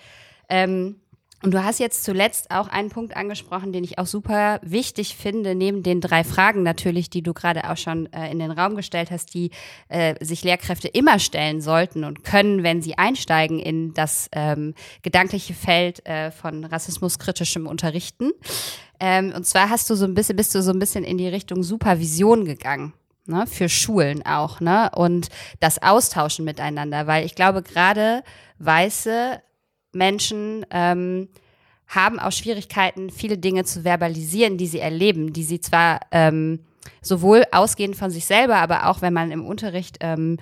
[0.48, 0.96] Ähm,
[1.42, 5.54] und du hast jetzt zuletzt auch einen Punkt angesprochen, den ich auch super wichtig finde,
[5.54, 9.10] neben den drei Fragen natürlich, die du gerade auch schon äh, in den Raum gestellt
[9.10, 9.50] hast, die
[9.88, 15.54] äh, sich Lehrkräfte immer stellen sollten und können, wenn sie einsteigen in das ähm, gedankliche
[15.54, 18.32] Feld äh, von rassismuskritischem Unterrichten.
[18.98, 21.28] Ähm, und zwar hast du so ein bisschen, bist du so ein bisschen in die
[21.28, 22.92] Richtung Supervision gegangen.
[23.30, 24.90] Ne, für Schulen auch, ne?
[24.92, 25.28] Und
[25.60, 28.24] das Austauschen miteinander, weil ich glaube, gerade
[28.58, 29.40] weiße
[29.92, 31.28] Menschen ähm,
[31.86, 36.64] haben auch Schwierigkeiten, viele Dinge zu verbalisieren, die sie erleben, die sie zwar ähm,
[37.02, 40.38] sowohl ausgehend von sich selber, aber auch wenn man im Unterricht ähm,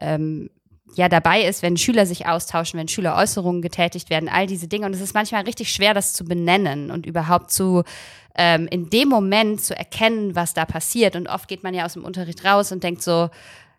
[0.00, 0.48] ähm,
[0.94, 4.86] ja dabei ist, wenn Schüler sich austauschen, wenn Schüler Äußerungen getätigt werden, all diese Dinge.
[4.86, 7.84] Und es ist manchmal richtig schwer, das zu benennen und überhaupt zu
[8.34, 11.16] ähm, in dem Moment zu erkennen, was da passiert.
[11.16, 13.30] Und oft geht man ja aus dem Unterricht raus und denkt so,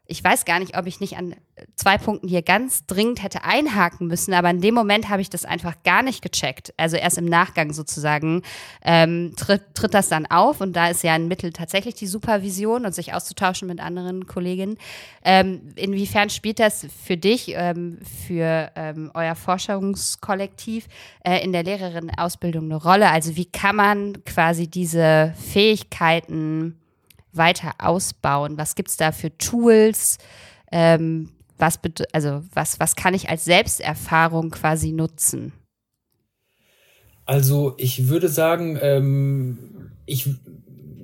[0.06, 1.36] ich weiß gar nicht, ob ich nicht an
[1.76, 5.46] zwei Punkten hier ganz dringend hätte einhaken müssen, aber in dem Moment habe ich das
[5.46, 6.74] einfach gar nicht gecheckt.
[6.76, 8.42] Also erst im Nachgang sozusagen
[8.84, 12.86] ähm, tritt, tritt das dann auf und da ist ja ein Mittel tatsächlich die Supervision
[12.86, 14.78] und sich auszutauschen mit anderen Kolleginnen.
[15.24, 20.88] Ähm, inwiefern spielt das für dich, ähm, für ähm, euer Forschungskollektiv
[21.24, 23.10] äh, in der Lehrerinnenausbildung eine Rolle?
[23.12, 26.81] Also wie kann man quasi diese Fähigkeiten
[27.34, 28.58] weiter ausbauen?
[28.58, 30.18] Was gibt es da für Tools?
[30.72, 31.80] Ähm, was,
[32.12, 35.54] also was, was kann ich als Selbsterfahrung quasi nutzen?
[37.26, 39.58] Also ich würde sagen, ähm,
[40.06, 40.28] ich,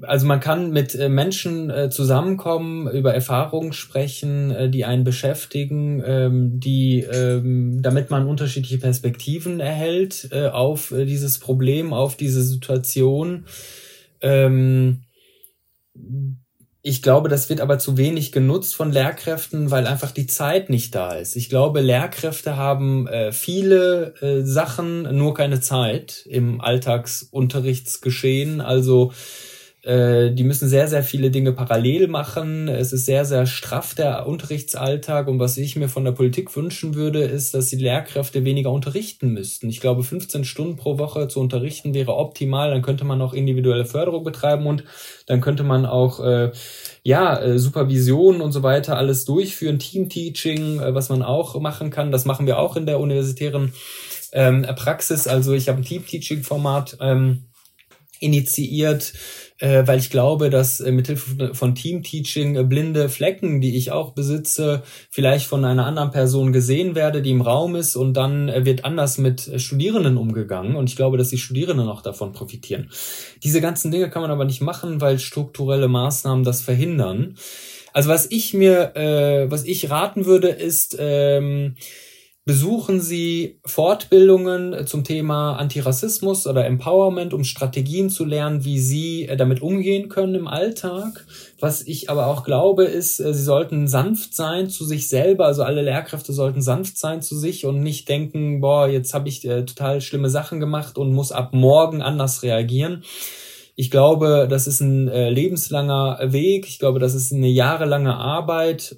[0.01, 6.01] also man kann mit äh, Menschen äh, zusammenkommen, über Erfahrungen sprechen, äh, die einen beschäftigen,
[6.05, 12.43] ähm, die, ähm, damit man unterschiedliche Perspektiven erhält äh, auf äh, dieses Problem, auf diese
[12.43, 13.45] Situation.
[14.21, 15.03] Ähm,
[16.87, 20.95] ich glaube, das wird aber zu wenig genutzt von Lehrkräften, weil einfach die Zeit nicht
[20.95, 21.35] da ist.
[21.35, 28.61] Ich glaube, Lehrkräfte haben äh, viele äh, Sachen, nur keine Zeit im Alltagsunterrichtsgeschehen.
[28.61, 29.11] Also
[29.87, 32.67] die müssen sehr, sehr viele Dinge parallel machen.
[32.67, 35.29] Es ist sehr, sehr straff der Unterrichtsalltag.
[35.29, 39.31] Und was ich mir von der Politik wünschen würde, ist, dass die Lehrkräfte weniger unterrichten
[39.31, 39.69] müssten.
[39.69, 42.71] Ich glaube, 15 Stunden pro Woche zu unterrichten wäre optimal.
[42.71, 44.83] Dann könnte man auch individuelle Förderung betreiben und
[45.25, 46.51] dann könnte man auch äh,
[47.03, 52.11] ja äh, Supervision und so weiter alles durchführen, Teamteaching, äh, was man auch machen kann.
[52.11, 53.73] Das machen wir auch in der universitären
[54.33, 55.27] ähm, Praxis.
[55.27, 57.43] Also ich habe ein Teamteaching-Format ähm,
[58.19, 59.13] initiiert
[59.59, 64.13] äh, weil ich glaube, dass äh, mithilfe von Teamteaching äh, blinde Flecken, die ich auch
[64.13, 68.65] besitze, vielleicht von einer anderen Person gesehen werde, die im Raum ist und dann äh,
[68.65, 72.89] wird anders mit äh, Studierenden umgegangen und ich glaube, dass die Studierenden auch davon profitieren.
[73.43, 77.35] Diese ganzen Dinge kann man aber nicht machen, weil strukturelle Maßnahmen das verhindern.
[77.93, 81.75] Also was ich mir, äh, was ich raten würde, ist ähm,
[82.47, 89.35] besuchen Sie Fortbildungen zum Thema Antirassismus oder Empowerment, um Strategien zu lernen, wie Sie äh,
[89.35, 91.27] damit umgehen können im Alltag.
[91.59, 95.45] Was ich aber auch glaube, ist, äh, Sie sollten sanft sein zu sich selber.
[95.45, 99.45] Also alle Lehrkräfte sollten sanft sein zu sich und nicht denken, boah, jetzt habe ich
[99.45, 103.03] äh, total schlimme Sachen gemacht und muss ab morgen anders reagieren.
[103.75, 106.65] Ich glaube, das ist ein lebenslanger Weg.
[106.67, 108.97] Ich glaube, das ist eine jahrelange Arbeit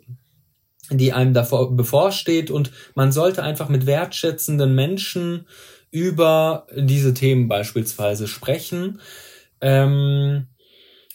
[0.92, 5.46] die einem davor bevorsteht und man sollte einfach mit wertschätzenden Menschen
[5.92, 9.00] über diese Themen beispielsweise sprechen.
[9.62, 10.48] Ähm,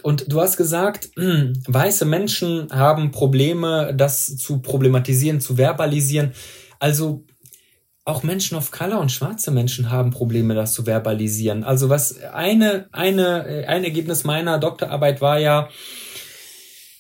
[0.03, 6.33] und du hast gesagt, weiße Menschen haben Probleme, das zu problematisieren, zu verbalisieren.
[6.79, 7.25] Also
[8.05, 11.65] auch Menschen of Color und schwarze Menschen haben Probleme, das zu verbalisieren.
[11.65, 15.71] Also was eine, eine, ein Ergebnis meiner Doktorarbeit war ja,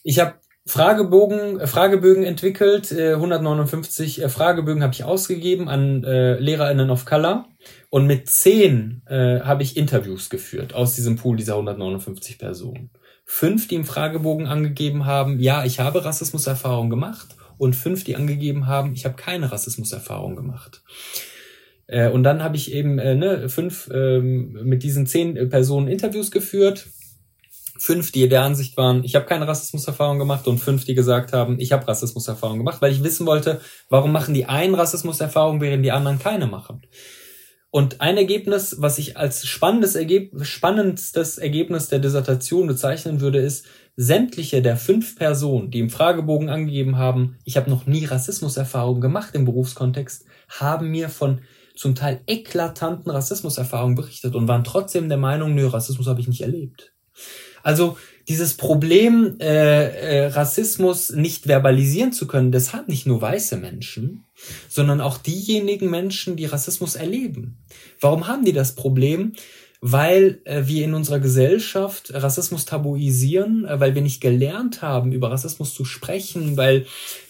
[0.02, 0.34] ich habe
[0.66, 7.46] Fragebogen, äh, Fragebögen entwickelt, 159 äh, äh, Fragebögen habe ich ausgegeben an LehrerInnen of Color
[7.90, 12.90] und mit zehn habe ich Interviews geführt aus diesem Pool dieser 159 Personen.
[13.24, 18.66] Fünf, die im Fragebogen angegeben haben, ja, ich habe Rassismuserfahrung gemacht und fünf, die angegeben
[18.66, 20.82] haben, ich habe keine Rassismuserfahrung gemacht.
[21.88, 26.86] Und dann habe ich eben ne, fünf ähm, mit diesen zehn Personen Interviews geführt
[27.78, 31.58] fünf, die der Ansicht waren, ich habe keine Rassismuserfahrung gemacht und fünf, die gesagt haben,
[31.58, 35.92] ich habe Rassismuserfahrung gemacht, weil ich wissen wollte, warum machen die einen Rassismuserfahrung, während die
[35.92, 36.82] anderen keine machen.
[37.70, 43.66] Und ein Ergebnis, was ich als spannendes Ergeb spannendstes Ergebnis der Dissertation bezeichnen würde, ist,
[43.96, 49.34] sämtliche der fünf Personen, die im Fragebogen angegeben haben, ich habe noch nie Rassismuserfahrung gemacht
[49.34, 51.40] im Berufskontext, haben mir von
[51.76, 56.42] zum Teil eklatanten Rassismuserfahrungen berichtet und waren trotzdem der Meinung, nö, Rassismus habe ich nicht
[56.42, 56.92] erlebt.
[57.64, 57.96] Also
[58.28, 64.24] dieses Problem, äh, äh, Rassismus nicht verbalisieren zu können, das haben nicht nur weiße Menschen,
[64.68, 67.58] sondern auch diejenigen Menschen, die Rassismus erleben.
[68.00, 69.32] Warum haben die das Problem?
[69.80, 75.30] Weil äh, wir in unserer Gesellschaft Rassismus tabuisieren, äh, weil wir nicht gelernt haben, über
[75.30, 76.86] Rassismus zu sprechen, weil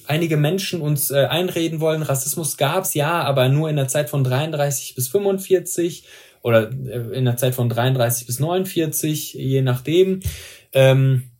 [0.07, 4.23] einige Menschen uns äh, einreden wollen, Rassismus gab's ja, aber nur in der Zeit von
[4.23, 6.05] 33 bis 45
[6.45, 10.21] oder äh, in der Zeit von 33 bis 49, je nachdem.
[10.73, 11.31] Ähm,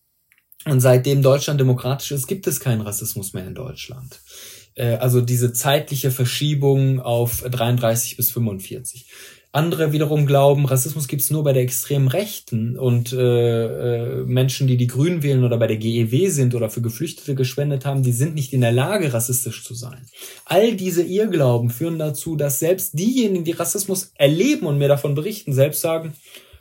[0.65, 4.23] und seitdem Deutschland demokratisch ist, gibt es keinen Rassismus mehr in Deutschland.
[4.75, 9.07] Äh, also diese zeitliche Verschiebung auf 33 bis 45.
[9.55, 14.67] Andere wiederum glauben, Rassismus gibt es nur bei der extremen Rechten und äh, äh, Menschen,
[14.67, 18.11] die die Grünen wählen oder bei der GEW sind oder für Geflüchtete gespendet haben, die
[18.11, 20.09] sind nicht in der Lage, rassistisch zu sein.
[20.45, 25.53] All diese Irrglauben führen dazu, dass selbst diejenigen, die Rassismus erleben und mir davon berichten,
[25.53, 26.15] selbst sagen,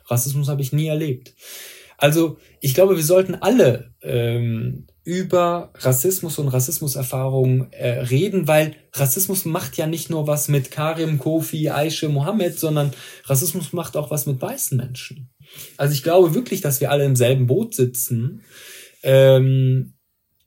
[0.06, 1.34] Rassismus habe ich nie erlebt.
[1.98, 9.44] Also ich glaube, wir sollten alle ähm, über Rassismus und Rassismuserfahrungen äh, reden, weil Rassismus
[9.44, 12.92] macht ja nicht nur was mit Karim, Kofi, Aisha, Mohammed, sondern
[13.24, 15.28] Rassismus macht auch was mit weißen Menschen.
[15.76, 18.42] Also ich glaube wirklich, dass wir alle im selben Boot sitzen.
[19.02, 19.92] Ähm,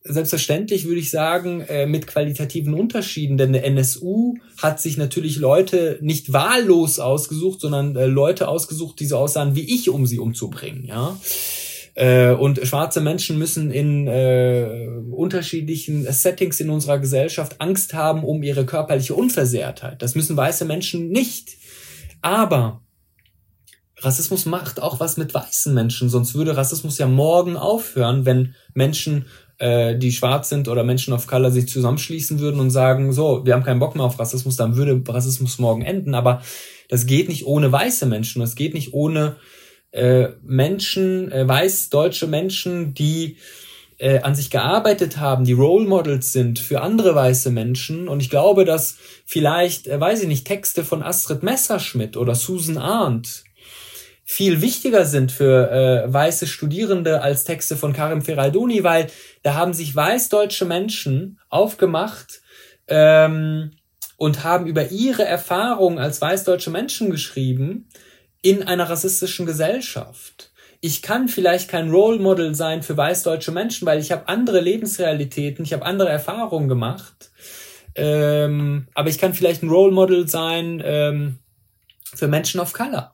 [0.03, 5.99] selbstverständlich würde ich sagen, äh, mit qualitativen Unterschieden, denn der NSU hat sich natürlich Leute
[6.01, 10.86] nicht wahllos ausgesucht, sondern äh, Leute ausgesucht, die so aussahen wie ich, um sie umzubringen,
[10.86, 11.20] ja.
[11.97, 18.43] Äh, und schwarze Menschen müssen in äh, unterschiedlichen Settings in unserer Gesellschaft Angst haben um
[18.43, 19.99] ihre körperliche Unversehrtheit.
[20.03, 21.57] Das müssen weiße Menschen nicht.
[22.21, 22.83] Aber
[23.97, 29.25] Rassismus macht auch was mit weißen Menschen, sonst würde Rassismus ja morgen aufhören, wenn Menschen
[29.57, 33.55] äh, die schwarz sind oder Menschen of Color sich zusammenschließen würden und sagen, so, wir
[33.55, 36.13] haben keinen Bock mehr auf Rassismus, dann würde Rassismus morgen enden.
[36.13, 36.43] Aber
[36.89, 39.37] das geht nicht ohne weiße Menschen, das geht nicht ohne
[39.91, 43.38] äh, Menschen, äh, weiß-deutsche Menschen, die
[43.97, 48.07] äh, an sich gearbeitet haben, die Role Models sind für andere weiße Menschen.
[48.07, 52.77] Und ich glaube, dass vielleicht, äh, weiß ich nicht, Texte von Astrid Messerschmidt oder Susan
[52.77, 53.43] Arndt
[54.23, 59.07] viel wichtiger sind für äh, weiße Studierende als Texte von Karim Ferraidoni, weil
[59.41, 62.41] da haben sich weißdeutsche Menschen aufgemacht
[62.88, 63.71] ähm,
[64.17, 67.88] und haben über ihre Erfahrungen als weißdeutsche Menschen geschrieben
[68.47, 70.51] in einer rassistischen Gesellschaft.
[70.79, 75.65] Ich kann vielleicht kein Role Model sein für weißdeutsche Menschen, weil ich habe andere Lebensrealitäten,
[75.65, 77.31] ich habe andere Erfahrungen gemacht.
[77.95, 81.39] Ähm, aber ich kann vielleicht ein Role Model sein ähm,
[82.15, 83.13] für Menschen of Color.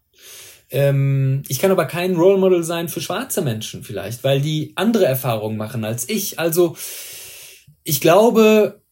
[0.69, 5.05] Ähm, ich kann aber kein Role Model sein für schwarze Menschen vielleicht, weil die andere
[5.05, 6.37] Erfahrungen machen als ich.
[6.37, 6.77] Also
[7.83, 8.82] ich glaube,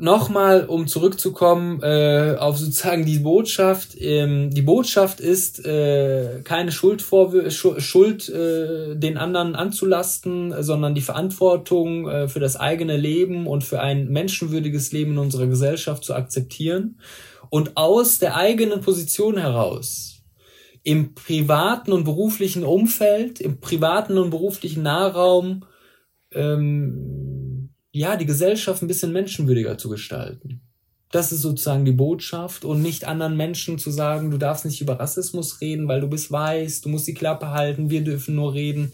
[0.00, 4.00] nochmal, um zurückzukommen äh, auf sozusagen die Botschaft.
[4.00, 7.04] Ähm, die Botschaft ist, äh, keine Schuld,
[7.48, 13.80] Schuld äh, den anderen anzulasten, sondern die Verantwortung äh, für das eigene Leben und für
[13.80, 16.98] ein menschenwürdiges Leben in unserer Gesellschaft zu akzeptieren
[17.50, 20.22] und aus der eigenen Position heraus
[20.82, 25.64] im privaten und beruflichen Umfeld, im privaten und beruflichen Nahraum,
[26.32, 27.39] ähm,
[27.92, 30.62] ja, die Gesellschaft ein bisschen menschenwürdiger zu gestalten.
[31.10, 35.00] Das ist sozusagen die Botschaft und nicht anderen Menschen zu sagen, du darfst nicht über
[35.00, 38.92] Rassismus reden, weil du bist weiß, du musst die Klappe halten, wir dürfen nur reden.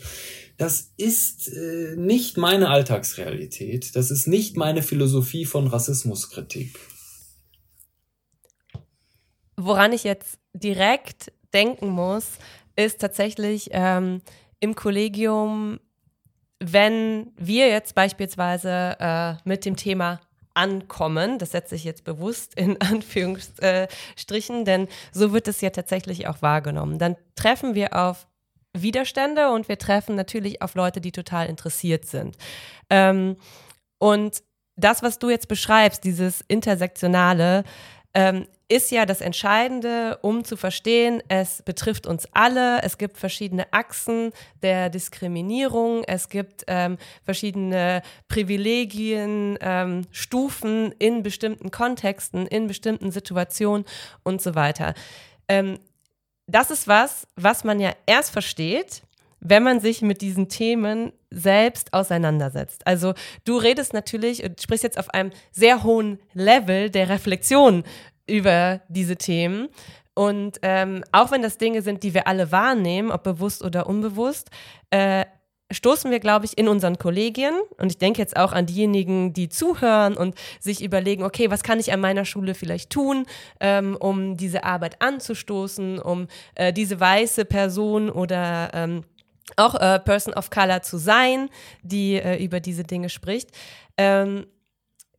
[0.56, 3.94] Das ist äh, nicht meine Alltagsrealität.
[3.94, 6.78] Das ist nicht meine Philosophie von Rassismuskritik.
[9.58, 12.24] Woran ich jetzt direkt denken muss,
[12.76, 14.22] ist tatsächlich ähm,
[14.60, 15.80] im Kollegium,
[16.60, 20.20] wenn wir jetzt beispielsweise äh, mit dem Thema
[20.54, 26.42] ankommen, das setze ich jetzt bewusst in Anführungsstrichen, denn so wird es ja tatsächlich auch
[26.42, 26.98] wahrgenommen.
[26.98, 28.26] Dann treffen wir auf
[28.72, 32.36] Widerstände und wir treffen natürlich auf Leute, die total interessiert sind.
[32.90, 33.36] Ähm,
[33.98, 34.42] und
[34.76, 37.64] das, was du jetzt beschreibst, dieses Intersektionale,
[38.12, 42.82] ähm, ist ja das Entscheidende, um zu verstehen, es betrifft uns alle.
[42.82, 46.02] Es gibt verschiedene Achsen der Diskriminierung.
[46.04, 53.84] Es gibt ähm, verschiedene Privilegien, ähm, Stufen in bestimmten Kontexten, in bestimmten Situationen
[54.24, 54.94] und so weiter.
[55.48, 55.78] Ähm,
[56.48, 59.02] das ist was, was man ja erst versteht,
[59.40, 62.84] wenn man sich mit diesen Themen selbst auseinandersetzt.
[62.86, 63.14] Also
[63.44, 67.84] du redest natürlich und sprichst jetzt auf einem sehr hohen Level der Reflexion
[68.26, 69.68] über diese Themen.
[70.14, 74.50] Und ähm, auch wenn das Dinge sind, die wir alle wahrnehmen, ob bewusst oder unbewusst,
[74.90, 75.26] äh,
[75.70, 79.48] stoßen wir, glaube ich, in unseren Kollegien, und ich denke jetzt auch an diejenigen, die
[79.48, 83.26] zuhören und sich überlegen, okay, was kann ich an meiner Schule vielleicht tun,
[83.60, 89.02] ähm, um diese Arbeit anzustoßen, um äh, diese weiße Person oder ähm,
[89.56, 91.48] auch äh, Person of Color zu sein,
[91.82, 93.50] die äh, über diese Dinge spricht.
[93.96, 94.46] Ähm,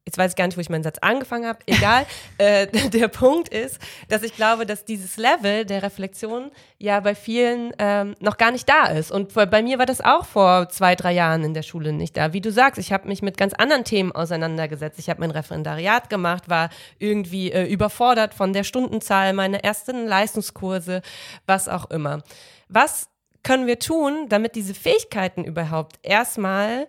[0.07, 2.05] jetzt weiß ich gar nicht, wo ich meinen Satz angefangen habe, egal.
[2.37, 6.49] äh, der Punkt ist, dass ich glaube, dass dieses Level der Reflexion
[6.79, 9.11] ja bei vielen ähm, noch gar nicht da ist.
[9.11, 12.31] Und bei mir war das auch vor zwei, drei Jahren in der Schule nicht da.
[12.31, 14.97] Wie du sagst, ich habe mich mit ganz anderen Themen auseinandergesetzt.
[14.97, 21.01] Ich habe mein Referendariat gemacht, war irgendwie äh, überfordert von der Stundenzahl, meine ersten Leistungskurse,
[21.45, 22.23] was auch immer.
[22.69, 23.09] Was
[23.43, 26.87] können wir tun, damit diese Fähigkeiten überhaupt erstmal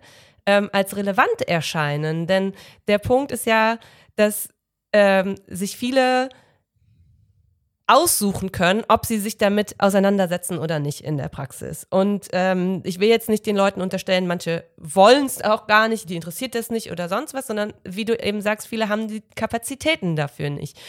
[0.49, 2.25] ähm, als relevant erscheinen.
[2.25, 2.53] Denn
[2.87, 3.77] der Punkt ist ja,
[4.15, 4.49] dass
[4.91, 6.29] ähm, sich viele
[7.85, 11.85] aussuchen können, ob sie sich damit auseinandersetzen oder nicht in der Praxis.
[11.89, 16.09] Und ähm, ich will jetzt nicht den Leuten unterstellen, manche wollen es auch gar nicht,
[16.09, 19.21] die interessiert das nicht oder sonst was, sondern wie du eben sagst, viele haben die
[19.35, 20.79] Kapazitäten dafür nicht.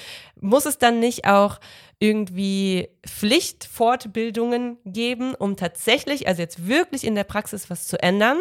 [0.40, 1.58] Muss es dann nicht auch
[1.98, 8.40] irgendwie Pflichtfortbildungen geben, um tatsächlich, also jetzt wirklich in der Praxis was zu ändern?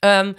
[0.00, 0.34] Ähm,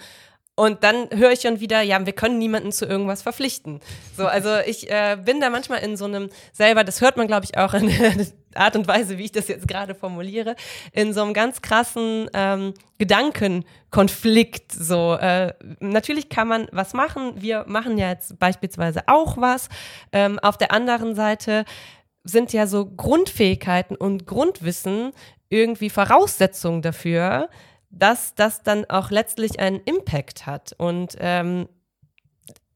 [0.56, 3.80] und dann höre ich schon wieder, ja, wir können niemanden zu irgendwas verpflichten.
[4.16, 7.44] So, also ich äh, bin da manchmal in so einem selber, das hört man, glaube
[7.44, 8.14] ich, auch in der
[8.54, 10.54] Art und Weise, wie ich das jetzt gerade formuliere,
[10.92, 14.70] in so einem ganz krassen ähm, Gedankenkonflikt.
[14.70, 17.32] So, äh, natürlich kann man was machen.
[17.42, 19.68] Wir machen ja jetzt beispielsweise auch was.
[20.12, 21.64] Ähm, auf der anderen Seite
[22.22, 25.10] sind ja so Grundfähigkeiten und Grundwissen
[25.48, 27.48] irgendwie Voraussetzungen dafür,
[27.98, 30.74] dass das dann auch letztlich einen Impact hat.
[30.78, 31.68] Und ähm,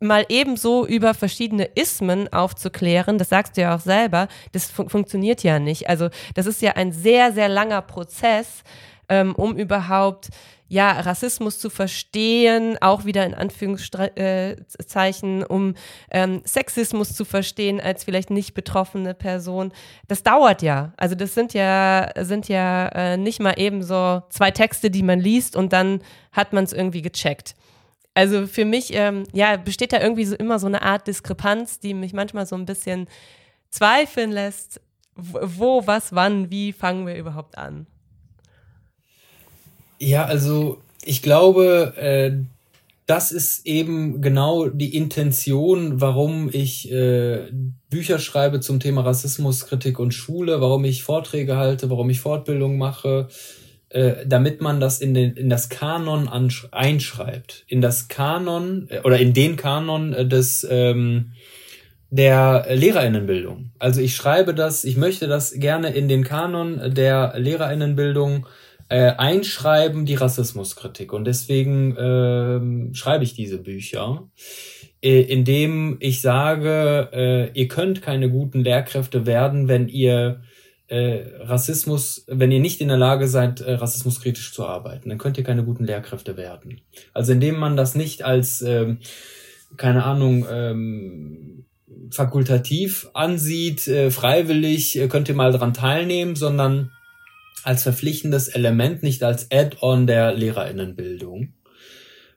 [0.00, 5.42] mal ebenso über verschiedene Ismen aufzuklären, das sagst du ja auch selber, das fun funktioniert
[5.42, 5.88] ja nicht.
[5.88, 8.62] Also das ist ja ein sehr, sehr langer Prozess,
[9.08, 10.28] ähm, um überhaupt
[10.68, 15.74] ja, Rassismus zu verstehen, auch wieder in Anführungszeichen, um
[16.10, 19.72] ähm, Sexismus zu verstehen als vielleicht nicht betroffene Person.
[20.08, 20.92] Das dauert ja.
[20.98, 25.20] Also das sind ja, sind ja äh, nicht mal eben so zwei Texte, die man
[25.20, 26.02] liest und dann
[26.32, 27.54] hat man es irgendwie gecheckt.
[28.12, 31.94] Also für mich, ähm, ja, besteht da irgendwie so immer so eine Art Diskrepanz, die
[31.94, 33.08] mich manchmal so ein bisschen
[33.70, 34.80] zweifeln lässt,
[35.14, 37.86] wo, was, wann, wie fangen wir überhaupt an?
[39.99, 42.32] Ja, also ich glaube, äh,
[43.07, 47.51] das ist eben genau die Intention, warum ich äh,
[47.88, 52.76] Bücher schreibe zum Thema Rassismus, Kritik und Schule, warum ich Vorträge halte, warum ich Fortbildung
[52.76, 53.28] mache,
[53.88, 56.28] äh, damit man das in, den, in das Kanon
[56.70, 57.64] einschreibt.
[57.66, 61.32] In das Kanon äh, oder in den Kanon äh, des ähm,
[62.11, 63.70] der Lehrerinnenbildung.
[63.78, 68.46] Also ich schreibe das, ich möchte das gerne in den Kanon der Lehrerinnenbildung
[68.89, 71.12] äh, einschreiben, die Rassismuskritik.
[71.12, 74.28] Und deswegen äh, schreibe ich diese Bücher,
[75.03, 80.41] äh, indem ich sage, äh, ihr könnt keine guten Lehrkräfte werden, wenn ihr
[80.89, 85.36] äh, Rassismus, wenn ihr nicht in der Lage seid, äh, rassismuskritisch zu arbeiten, dann könnt
[85.36, 86.80] ihr keine guten Lehrkräfte werden.
[87.12, 88.97] Also indem man das nicht als, äh,
[89.76, 91.66] keine Ahnung, ähm,
[92.11, 96.91] fakultativ ansieht, äh, freiwillig, äh, könnt ihr mal dran teilnehmen, sondern
[97.64, 101.54] als verpflichtendes Element, nicht als Add-on der Lehrerinnenbildung.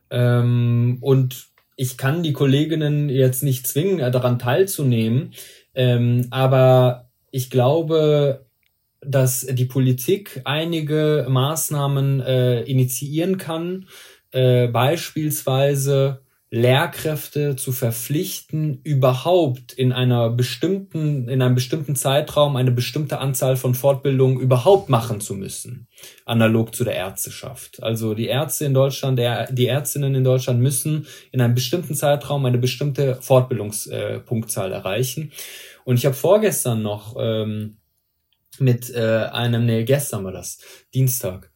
[0.10, 5.34] Ähm, und ich kann die Kolleginnen jetzt nicht zwingen, daran teilzunehmen,
[5.74, 8.46] ähm, aber ich glaube,
[9.02, 13.88] dass die Politik einige Maßnahmen äh, initiieren kann,
[14.32, 16.22] äh, beispielsweise
[16.54, 23.74] Lehrkräfte zu verpflichten, überhaupt in einer bestimmten, in einem bestimmten Zeitraum eine bestimmte Anzahl von
[23.74, 25.88] Fortbildungen überhaupt machen zu müssen.
[26.26, 27.82] Analog zu der Ärzteschaft.
[27.82, 29.18] Also die Ärzte in Deutschland,
[29.52, 35.32] die Ärztinnen in Deutschland müssen in einem bestimmten Zeitraum eine bestimmte Fortbildungspunktzahl äh, erreichen.
[35.86, 37.78] Und ich habe vorgestern noch ähm,
[38.60, 40.60] mit äh, einem, nee, gestern war das,
[40.94, 41.51] Dienstag,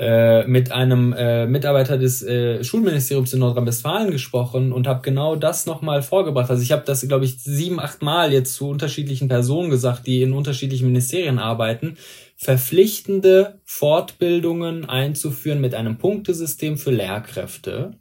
[0.00, 5.66] äh, mit einem äh, Mitarbeiter des äh, Schulministeriums in Nordrhein-Westfalen gesprochen und habe genau das
[5.66, 6.48] nochmal vorgebracht.
[6.48, 10.22] Also ich habe das, glaube ich, sieben, acht Mal jetzt zu unterschiedlichen Personen gesagt, die
[10.22, 11.98] in unterschiedlichen Ministerien arbeiten,
[12.34, 17.92] verpflichtende Fortbildungen einzuführen mit einem Punktesystem für Lehrkräfte.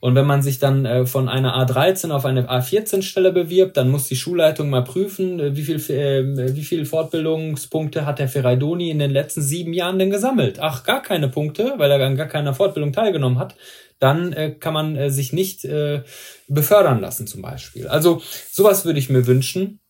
[0.00, 4.08] Und wenn man sich dann äh, von einer A13 auf eine A14-Stelle bewirbt, dann muss
[4.08, 8.98] die Schulleitung mal prüfen, äh, wie viel, äh, wie viel Fortbildungspunkte hat der Ferraidoni in
[8.98, 10.58] den letzten sieben Jahren denn gesammelt.
[10.60, 13.54] Ach, gar keine Punkte, weil er an gar keiner Fortbildung teilgenommen hat.
[13.98, 16.02] Dann äh, kann man äh, sich nicht äh,
[16.46, 17.88] befördern lassen zum Beispiel.
[17.88, 19.80] Also sowas würde ich mir wünschen.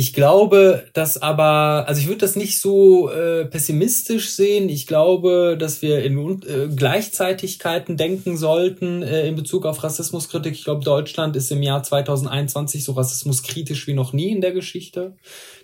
[0.00, 4.68] Ich glaube, dass aber, also ich würde das nicht so äh, pessimistisch sehen.
[4.68, 10.52] Ich glaube, dass wir in äh, Gleichzeitigkeiten denken sollten äh, in Bezug auf Rassismuskritik.
[10.52, 15.16] Ich glaube, Deutschland ist im Jahr 2021 so rassismuskritisch wie noch nie in der Geschichte.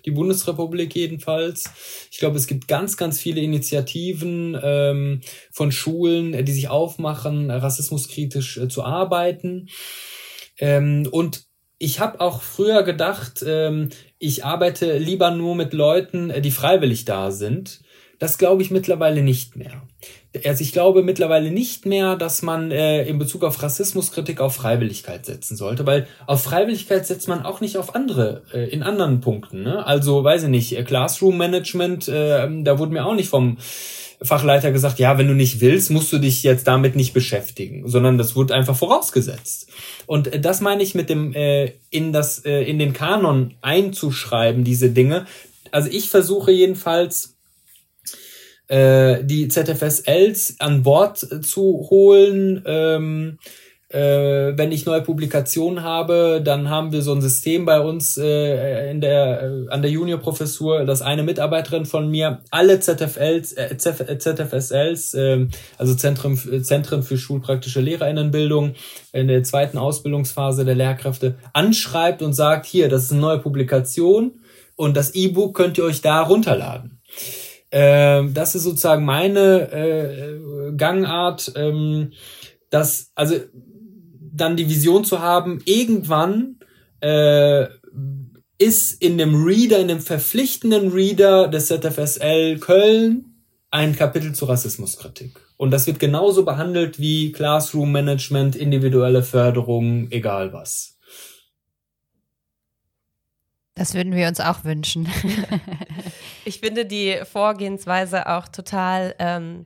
[0.03, 1.71] Die Bundesrepublik jedenfalls.
[2.11, 8.57] Ich glaube, es gibt ganz, ganz viele Initiativen ähm, von Schulen, die sich aufmachen, rassismuskritisch
[8.57, 9.69] äh, zu arbeiten.
[10.59, 11.45] Ähm, und
[11.77, 13.89] ich habe auch früher gedacht, ähm,
[14.19, 17.81] ich arbeite lieber nur mit Leuten, äh, die freiwillig da sind.
[18.19, 19.83] Das glaube ich mittlerweile nicht mehr.
[20.45, 25.25] Also ich glaube mittlerweile nicht mehr, dass man äh, in Bezug auf Rassismuskritik auf Freiwilligkeit
[25.25, 29.63] setzen sollte, weil auf Freiwilligkeit setzt man auch nicht auf andere, äh, in anderen Punkten.
[29.63, 29.85] Ne?
[29.85, 33.57] Also weiß ich nicht, äh, Classroom Management, äh, da wurde mir auch nicht vom
[34.21, 38.17] Fachleiter gesagt, ja, wenn du nicht willst, musst du dich jetzt damit nicht beschäftigen, sondern
[38.17, 39.69] das wurde einfach vorausgesetzt.
[40.05, 44.63] Und äh, das meine ich mit dem äh, in das äh, in den Kanon einzuschreiben
[44.63, 45.25] diese Dinge.
[45.71, 47.35] Also ich versuche jedenfalls
[48.67, 52.63] äh, die ZFSLs an Bord zu holen.
[52.65, 53.37] Ähm,
[53.95, 58.91] äh, wenn ich neue Publikationen habe, dann haben wir so ein System bei uns äh,
[58.91, 65.13] in der äh, an der Juniorprofessur, dass eine Mitarbeiterin von mir alle ZFLs, äh, ZFSLs,
[65.13, 68.73] äh, also Zentren, Zentren für schulpraktische Lehrerinnenbildung
[69.13, 74.33] in der zweiten Ausbildungsphase der Lehrkräfte anschreibt und sagt, hier, das ist eine neue Publikation
[74.75, 76.99] und das E-Book könnt ihr euch da runterladen.
[77.69, 81.53] Äh, das ist sozusagen meine äh, Gangart.
[81.55, 82.11] Ähm,
[82.75, 83.35] dass, also
[84.35, 86.59] dann die Vision zu haben, irgendwann
[87.01, 87.67] äh,
[88.57, 95.39] ist in dem Reader, in dem verpflichtenden Reader des ZFSL Köln ein Kapitel zur Rassismuskritik.
[95.57, 100.97] Und das wird genauso behandelt wie Classroom Management, individuelle Förderung, egal was.
[103.75, 105.09] Das würden wir uns auch wünschen.
[106.45, 109.65] ich finde die Vorgehensweise auch total ähm,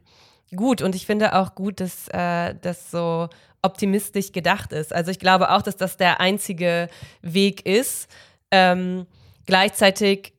[0.55, 3.29] gut und ich finde auch gut, dass äh, das so
[3.61, 4.93] optimistisch gedacht ist.
[4.93, 6.87] Also ich glaube auch, dass das der einzige
[7.21, 8.07] Weg ist.
[8.51, 9.05] Ähm,
[9.45, 10.33] gleichzeitig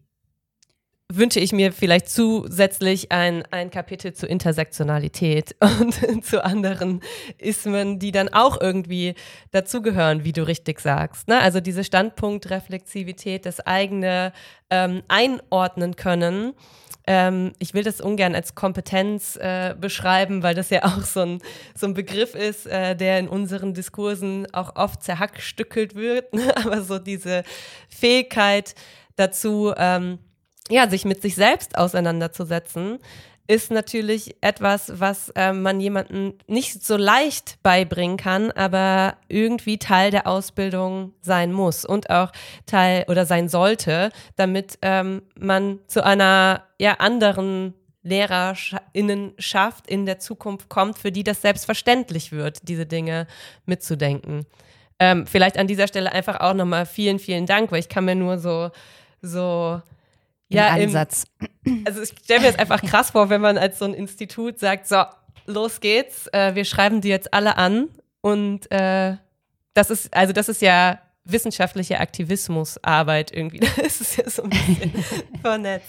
[1.12, 5.57] wünsche ich mir vielleicht zusätzlich ein, ein Kapitel zur Intersektionalität
[6.09, 7.01] und zu anderen
[7.39, 9.14] Ismen, die dann auch irgendwie
[9.51, 11.29] dazugehören, wie du richtig sagst.
[11.29, 11.41] Ne?
[11.41, 14.33] Also diese Standpunktreflexivität, das eigene
[14.71, 16.55] ähm, einordnen können
[17.13, 21.43] ähm, ich will das ungern als Kompetenz äh, beschreiben, weil das ja auch so ein,
[21.75, 26.29] so ein Begriff ist, äh, der in unseren Diskursen auch oft zerhackstückelt wird.
[26.65, 27.43] Aber so diese
[27.89, 28.77] Fähigkeit
[29.17, 30.21] dazu, ähm,
[30.71, 33.01] ja, sich mit sich selbst auseinanderzusetzen,
[33.51, 40.12] ist natürlich etwas, was äh, man jemandem nicht so leicht beibringen kann, aber irgendwie Teil
[40.12, 42.30] der Ausbildung sein muss und auch
[42.66, 47.74] Teil oder sein sollte, damit ähm, man zu einer ja anderen
[48.05, 53.26] Lehrerinnenschaft in der Zukunft kommt, für die das selbstverständlich wird, diese Dinge
[53.66, 54.46] mitzudenken.
[55.01, 58.14] Ähm, vielleicht an dieser Stelle einfach auch nochmal vielen, vielen Dank, weil ich kann mir
[58.14, 58.70] nur so,
[59.22, 59.82] so
[60.51, 61.24] ja, Ansatz.
[61.64, 64.59] Im, also ich stelle mir jetzt einfach krass vor, wenn man als so ein Institut
[64.59, 65.03] sagt, so,
[65.46, 67.88] los geht's, äh, wir schreiben die jetzt alle an
[68.20, 69.16] und äh,
[69.74, 73.61] das ist, also das ist ja wissenschaftliche Aktivismusarbeit irgendwie.
[73.81, 74.93] Das ist ja so ein bisschen
[75.43, 75.87] vernetzt,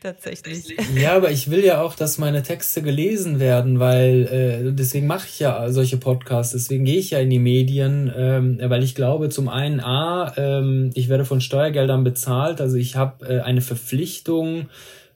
[0.00, 0.76] tatsächlich.
[0.94, 4.22] Ja, aber ich will ja auch, dass meine Texte gelesen werden, weil
[4.66, 8.58] äh, deswegen mache ich ja solche Podcasts, deswegen gehe ich ja in die Medien, ähm,
[8.62, 13.26] weil ich glaube, zum einen, A, ähm, ich werde von Steuergeldern bezahlt, also ich habe
[13.26, 14.68] äh, eine Verpflichtung,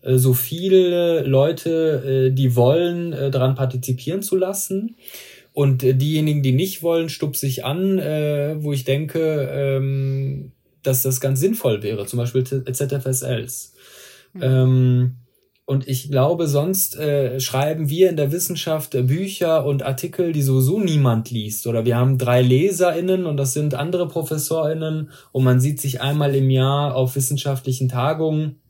[0.03, 4.97] äh, so viele Leute, äh, die wollen, äh, daran partizipieren zu lassen.
[5.57, 10.53] Und äh, diejenigen, die nicht wollen, stupse ich an, äh, wo ich denke, ähm,
[10.83, 13.73] dass das ganz sinnvoll wäre, zum Beispiel ZFSLs.
[14.35, 14.43] Mhm.
[14.43, 15.17] Ähm,
[15.65, 20.43] und ich glaube, sonst äh, schreiben wir in der Wissenschaft äh, Bücher und Artikel, die
[20.43, 21.67] sowieso niemand liest.
[21.67, 26.35] Oder wir haben drei LeserInnen und das sind andere ProfessorInnen und man sieht sich einmal
[26.35, 28.61] im Jahr auf wissenschaftlichen Tagungen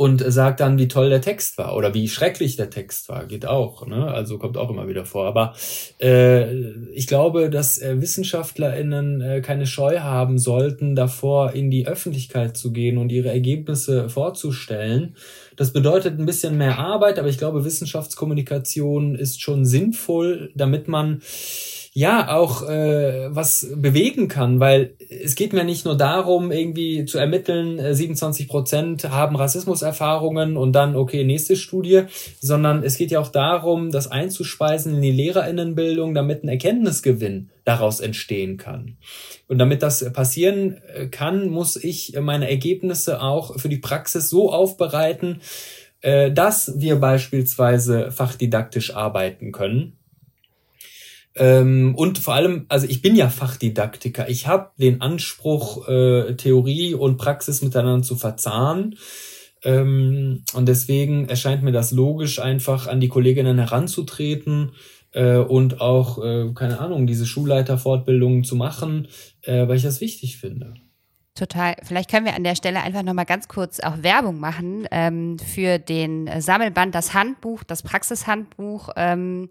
[0.00, 3.26] und sagt dann, wie toll der Text war oder wie schrecklich der Text war.
[3.26, 4.06] Geht auch, ne?
[4.06, 5.26] Also kommt auch immer wieder vor.
[5.26, 5.52] Aber
[6.00, 6.54] äh,
[6.94, 12.72] ich glaube, dass äh, WissenschaftlerInnen äh, keine Scheu haben sollten, davor in die Öffentlichkeit zu
[12.72, 15.16] gehen und ihre Ergebnisse vorzustellen.
[15.56, 21.20] Das bedeutet ein bisschen mehr Arbeit, aber ich glaube, Wissenschaftskommunikation ist schon sinnvoll, damit man
[21.92, 27.18] ja auch äh, was bewegen kann, weil es geht mir nicht nur darum, irgendwie zu
[27.18, 32.02] ermitteln, äh, 27 Prozent haben Rassismuserfahrungen und dann, okay, nächste Studie,
[32.40, 37.98] sondern es geht ja auch darum, das einzuspeisen in die Lehrerinnenbildung, damit ein Erkenntnisgewinn daraus
[37.98, 38.96] entstehen kann.
[39.48, 44.52] Und damit das passieren äh, kann, muss ich meine Ergebnisse auch für die Praxis so
[44.52, 45.40] aufbereiten,
[46.02, 49.96] äh, dass wir beispielsweise fachdidaktisch arbeiten können
[51.40, 54.28] ähm, und vor allem, also ich bin ja Fachdidaktiker.
[54.28, 58.96] Ich habe den Anspruch, äh, Theorie und Praxis miteinander zu verzahnen.
[59.64, 64.72] Ähm, und deswegen erscheint mir das logisch, einfach an die Kolleginnen heranzutreten
[65.12, 69.08] äh, und auch, äh, keine Ahnung, diese Schulleiterfortbildungen zu machen,
[69.40, 70.74] äh, weil ich das wichtig finde.
[71.34, 71.76] Total.
[71.84, 75.78] Vielleicht können wir an der Stelle einfach nochmal ganz kurz auch Werbung machen ähm, für
[75.78, 79.48] den Sammelband, das Handbuch, das Praxishandbuch, ähm,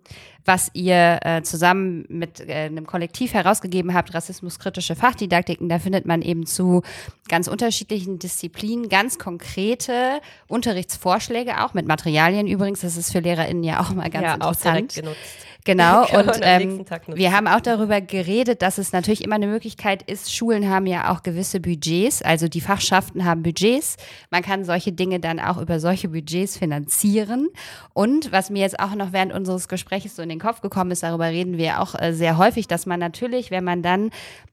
[0.49, 5.69] was ihr äh, zusammen mit äh, einem Kollektiv herausgegeben habt, rassismuskritische Fachdidaktiken.
[5.69, 6.81] Da findet man eben zu
[7.27, 12.81] ganz unterschiedlichen Disziplinen ganz konkrete Unterrichtsvorschläge auch mit Materialien übrigens.
[12.81, 14.91] Das ist für LehrerInnen ja auch mal ganz ja, interessant.
[14.91, 15.45] Auch genutzt.
[15.65, 20.33] Genau, und ähm, wir haben auch darüber geredet, dass es natürlich immer eine Möglichkeit ist,
[20.33, 23.97] Schulen haben ja auch gewisse Budgets, also die Fachschaften haben Budgets.
[24.31, 27.49] Man kann solche Dinge dann auch über solche Budgets finanzieren.
[27.93, 31.03] Und was mir jetzt auch noch während unseres Gesprächs so in den Kopf gekommen ist,
[31.03, 34.11] darüber reden wir auch äh, sehr häufig, dass man natürlich, wenn man dann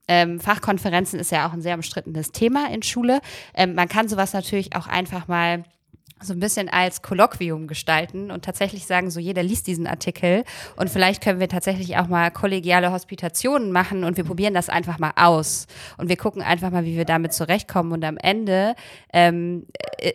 [0.08, 3.20] ähm, Fachkonferenzen ist ja auch ein sehr umstrittenes Thema in Schule.
[3.54, 5.64] Ähm, man kann sowas natürlich auch einfach mal
[6.26, 10.44] so ein bisschen als Kolloquium gestalten und tatsächlich sagen, so jeder liest diesen Artikel
[10.76, 14.98] und vielleicht können wir tatsächlich auch mal kollegiale Hospitationen machen und wir probieren das einfach
[14.98, 15.66] mal aus.
[15.96, 17.92] Und wir gucken einfach mal, wie wir damit zurechtkommen.
[17.92, 18.74] Und am Ende
[19.12, 19.66] ähm,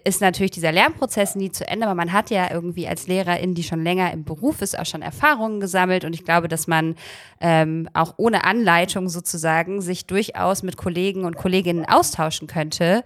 [0.03, 3.63] ist natürlich dieser Lernprozess nie zu Ende, aber man hat ja irgendwie als Lehrerin, die
[3.63, 6.05] schon länger im Beruf ist, auch schon Erfahrungen gesammelt.
[6.05, 6.95] Und ich glaube, dass man
[7.39, 13.03] ähm, auch ohne Anleitung sozusagen sich durchaus mit Kollegen und Kolleginnen austauschen könnte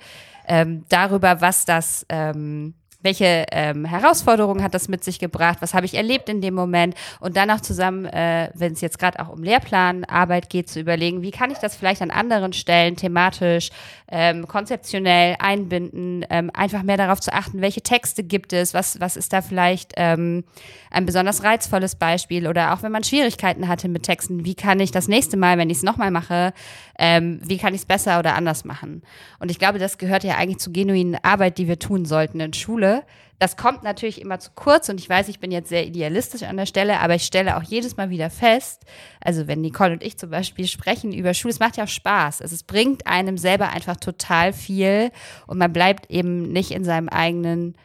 [0.48, 2.76] ähm, darüber, was das ähm,
[3.06, 6.96] welche ähm, Herausforderungen hat das mit sich gebracht, was habe ich erlebt in dem Moment
[7.20, 11.22] und dann auch zusammen, äh, wenn es jetzt gerade auch um Lehrplanarbeit geht, zu überlegen,
[11.22, 13.70] wie kann ich das vielleicht an anderen Stellen thematisch,
[14.12, 19.18] ähm, konzeptionell einbinden, ähm, einfach mehr darauf zu achten, welche Texte gibt es, was, was
[19.18, 20.44] ist da vielleicht ähm,
[20.92, 24.92] ein besonders reizvolles Beispiel oder auch wenn man Schwierigkeiten hatte mit Texten, wie kann ich
[24.92, 26.54] das nächste Mal, wenn ich es nochmal mache,
[26.98, 29.04] ähm, wie kann ich es besser oder anders machen?
[29.40, 32.54] Und ich glaube, das gehört ja eigentlich zu genuinen Arbeit, die wir tun sollten in
[32.54, 32.95] Schule.
[33.40, 36.56] Das kommt natürlich immer zu kurz und ich weiß, ich bin jetzt sehr idealistisch an
[36.56, 38.84] der Stelle, aber ich stelle auch jedes Mal wieder fest,
[39.20, 42.42] also wenn Nicole und ich zum Beispiel sprechen über Schule, es macht ja auch Spaß.
[42.42, 45.12] Also es bringt einem selber einfach total viel
[45.48, 47.76] und man bleibt eben nicht in seinem eigenen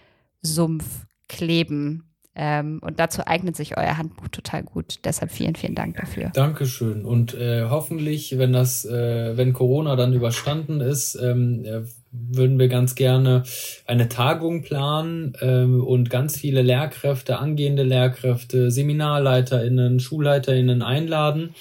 [0.42, 2.04] Sumpf kleben.
[2.36, 5.00] Ähm, und dazu eignet sich euer Handbuch total gut.
[5.04, 6.30] Deshalb vielen, vielen Dank dafür.
[6.32, 7.04] Dankeschön.
[7.04, 11.82] Und äh, hoffentlich, wenn das, äh, wenn Corona dann überstanden ist, ähm, äh,
[12.12, 13.44] würden wir ganz gerne
[13.86, 21.54] eine Tagung planen ähm, und ganz viele Lehrkräfte, angehende Lehrkräfte, SeminarleiterInnen, SchulleiterInnen einladen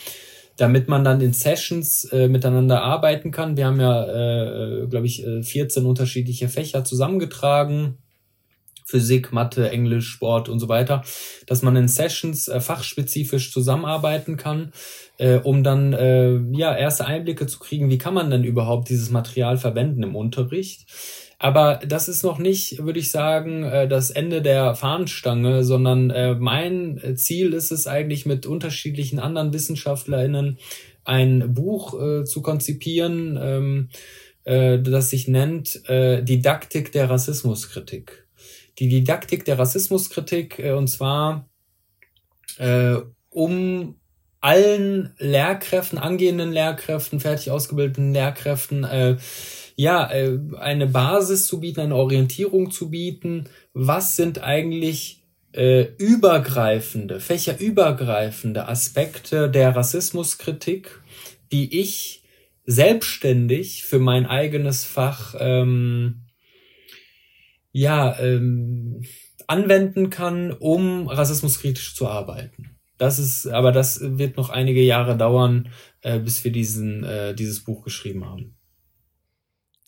[0.58, 3.56] damit man dann in Sessions äh, miteinander arbeiten kann.
[3.56, 7.98] Wir haben ja, äh, glaube ich, 14 äh, unterschiedliche Fächer zusammengetragen
[8.90, 11.04] Physik, Mathe, Englisch, Sport und so weiter,
[11.46, 14.72] dass man in Sessions äh, fachspezifisch zusammenarbeiten kann,
[15.18, 19.12] äh, um dann äh, ja erste Einblicke zu kriegen, wie kann man denn überhaupt dieses
[19.12, 20.88] Material verwenden im Unterricht.
[21.42, 26.36] Aber das ist noch nicht, würde ich sagen, äh, das Ende der Fahnenstange, sondern äh,
[26.36, 30.58] mein Ziel ist es eigentlich mit unterschiedlichen anderen WissenschaftlerInnen
[31.06, 33.90] ein Buch äh, zu konzipieren, ähm,
[34.46, 38.26] das sich nennt Didaktik der Rassismuskritik
[38.80, 41.50] die Didaktik der Rassismuskritik, äh, und zwar
[42.58, 42.96] äh,
[43.30, 43.96] um
[44.42, 49.18] allen Lehrkräften, angehenden Lehrkräften, fertig ausgebildeten Lehrkräften, äh,
[49.76, 53.50] ja, äh, eine Basis zu bieten, eine Orientierung zu bieten.
[53.74, 55.24] Was sind eigentlich
[55.54, 61.02] äh, übergreifende, fächerübergreifende Aspekte der Rassismuskritik,
[61.52, 62.24] die ich
[62.66, 66.29] selbstständig für mein eigenes Fach ähm,
[67.72, 69.04] ja, ähm,
[69.48, 72.78] anwenden kann, um rassismuskritisch zu arbeiten.
[72.98, 75.70] Das ist, aber das wird noch einige Jahre dauern,
[76.02, 78.56] äh, bis wir diesen, äh, dieses Buch geschrieben haben.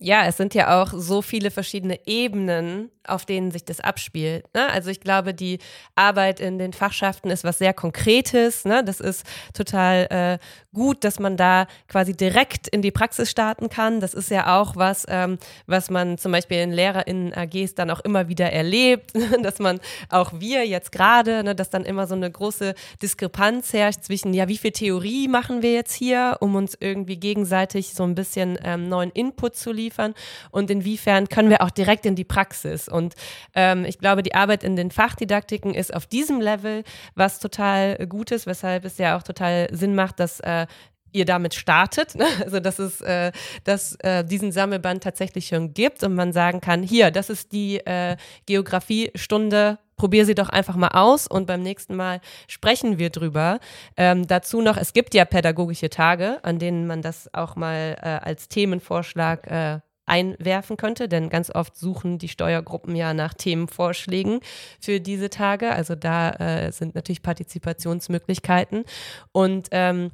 [0.04, 4.45] ja, es sind ja auch so viele verschiedene Ebenen, auf denen sich das abspielt.
[4.54, 4.70] Ne?
[4.70, 5.60] Also ich glaube, die
[5.95, 8.66] Arbeit in den Fachschaften ist was sehr Konkretes.
[8.66, 8.84] Ne?
[8.84, 10.38] Das ist total äh,
[10.74, 13.99] gut, dass man da quasi direkt in die Praxis starten kann.
[13.99, 18.28] Das ist ja auch was, ähm, was man zum Beispiel in LehrerInnen-AGs dann auch immer
[18.28, 19.80] wieder erlebt, dass man
[20.10, 24.47] auch wir jetzt gerade, ne, dass dann immer so eine große Diskrepanz herrscht zwischen, ja,
[24.47, 28.88] wie viel Theorie machen wir jetzt hier, um uns irgendwie gegenseitig so ein bisschen ähm,
[28.88, 30.14] neuen Input zu liefern
[30.52, 32.88] und inwiefern können wir auch direkt in die Praxis.
[32.92, 33.16] Und
[33.56, 36.84] ähm, ich glaube, die Arbeit in den Fachdidaktiken ist auf diesem Level
[37.16, 40.68] was total gut ist, weshalb es ja auch total Sinn macht, dass äh,
[41.14, 42.26] ihr damit startet, ne?
[42.44, 43.32] also dass es äh,
[43.64, 47.78] dass, äh, diesen Sammelband tatsächlich schon gibt und man sagen kann, hier, das ist die
[47.80, 53.60] äh, Geografiestunde, probier sie doch einfach mal aus und beim nächsten Mal sprechen wir drüber.
[53.98, 58.08] Ähm, dazu noch, es gibt ja pädagogische Tage, an denen man das auch mal äh,
[58.26, 59.80] als Themenvorschlag äh,
[60.12, 64.41] einwerfen könnte, denn ganz oft suchen die Steuergruppen ja nach Themenvorschlägen
[64.82, 65.72] für diese Tage.
[65.72, 68.84] Also da äh, sind natürlich Partizipationsmöglichkeiten
[69.32, 70.12] und ähm,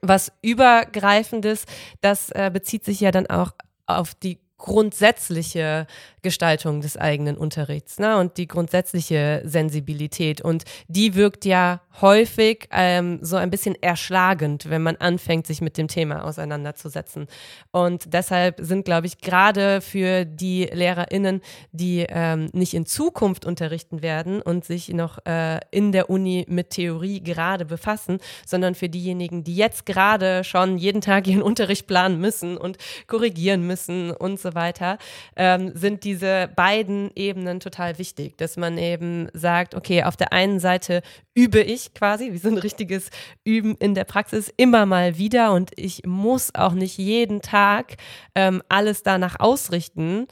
[0.00, 1.66] was übergreifendes,
[2.00, 3.52] das äh, bezieht sich ja dann auch
[3.86, 5.86] auf die grundsätzliche
[6.22, 8.16] Gestaltung des eigenen Unterrichts ne?
[8.16, 10.40] und die grundsätzliche Sensibilität.
[10.40, 15.76] Und die wirkt ja häufig ähm, so ein bisschen erschlagend, wenn man anfängt, sich mit
[15.76, 17.26] dem Thema auseinanderzusetzen.
[17.72, 21.42] Und deshalb sind, glaube ich, gerade für die LehrerInnen,
[21.72, 26.70] die ähm, nicht in Zukunft unterrichten werden und sich noch äh, in der Uni mit
[26.70, 32.18] Theorie gerade befassen, sondern für diejenigen, die jetzt gerade schon jeden Tag ihren Unterricht planen
[32.18, 34.98] müssen und korrigieren müssen und so weiter,
[35.36, 40.60] ähm, sind diese beiden Ebenen total wichtig, dass man eben sagt, okay, auf der einen
[40.60, 41.02] Seite
[41.34, 43.10] übe ich quasi, wie so ein richtiges
[43.44, 47.96] Üben in der Praxis, immer mal wieder und ich muss auch nicht jeden Tag
[48.34, 50.26] ähm, alles danach ausrichten,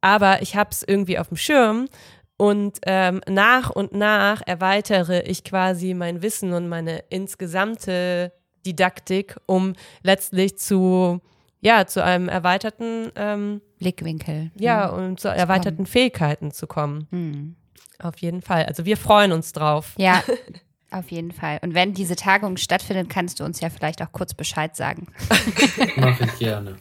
[0.00, 1.88] aber ich habe es irgendwie auf dem Schirm
[2.36, 8.32] und ähm, nach und nach erweitere ich quasi mein Wissen und meine insgesamte
[8.66, 9.72] Didaktik, um
[10.02, 11.20] letztlich zu
[11.60, 14.50] ja, zu einem erweiterten ähm, Blickwinkel.
[14.54, 14.98] Ja, mhm.
[14.98, 15.86] und zu erweiterten kommen.
[15.86, 17.06] Fähigkeiten zu kommen.
[17.10, 17.56] Mhm.
[17.98, 18.66] Auf jeden Fall.
[18.66, 19.94] Also wir freuen uns drauf.
[19.96, 20.22] Ja,
[20.90, 21.58] auf jeden Fall.
[21.62, 25.08] Und wenn diese Tagung stattfindet, kannst du uns ja vielleicht auch kurz Bescheid sagen.
[25.96, 26.76] Mache ich gerne.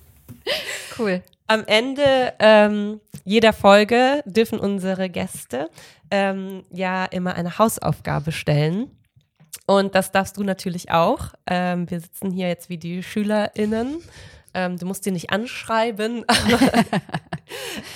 [0.98, 1.22] Cool.
[1.48, 5.70] Am Ende ähm, jeder Folge dürfen unsere Gäste
[6.12, 8.90] ähm, ja immer eine Hausaufgabe stellen.
[9.68, 11.34] Und das darfst du natürlich auch.
[11.48, 13.98] Ähm, wir sitzen hier jetzt wie die SchülerInnen
[14.56, 16.60] ähm, du musst sie nicht anschreiben, aber,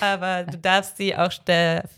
[0.00, 1.32] aber du darfst sie auch,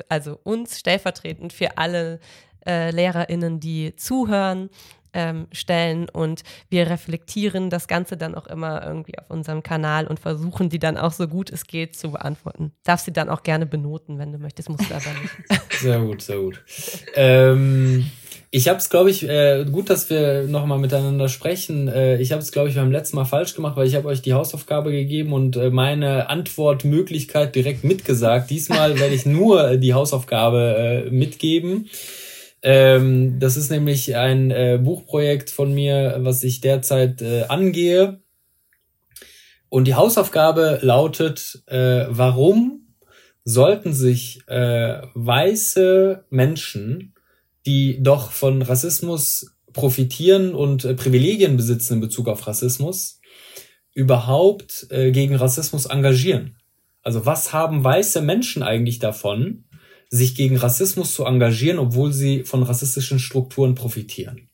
[0.09, 2.21] also uns stellvertretend für alle
[2.65, 4.71] äh, LehrerInnen, die zuhören,
[5.15, 10.21] ähm, stellen und wir reflektieren das Ganze dann auch immer irgendwie auf unserem Kanal und
[10.21, 12.73] versuchen die dann auch so gut es geht zu beantworten.
[12.85, 15.63] Darfst sie dann auch gerne benoten, wenn du möchtest, musst du aber nicht.
[15.81, 16.63] Sehr gut, sehr gut.
[17.17, 18.07] Ähm,
[18.55, 21.89] ich habe es, glaube ich, äh, gut, dass wir nochmal miteinander sprechen.
[21.89, 24.21] Äh, ich habe es, glaube ich, beim letzten Mal falsch gemacht, weil ich habe euch
[24.21, 28.51] die Hausaufgabe gegeben und äh, meine Antwortmöglichkeit direkt mitgesagt.
[28.51, 31.89] Diesmal werde ich nur die Hausaufgabe äh, mitgeben.
[32.63, 38.21] Ähm, das ist nämlich ein äh, Buchprojekt von mir, was ich derzeit äh, angehe.
[39.69, 42.95] Und die Hausaufgabe lautet, äh, warum
[43.45, 47.13] sollten sich äh, weiße Menschen
[47.67, 53.21] die doch von Rassismus profitieren und äh, Privilegien besitzen in Bezug auf Rassismus,
[53.95, 56.57] überhaupt äh, gegen Rassismus engagieren.
[57.03, 59.65] Also was haben weiße Menschen eigentlich davon,
[60.13, 64.51] sich gegen Rassismus zu engagieren, obwohl sie von rassistischen Strukturen profitieren?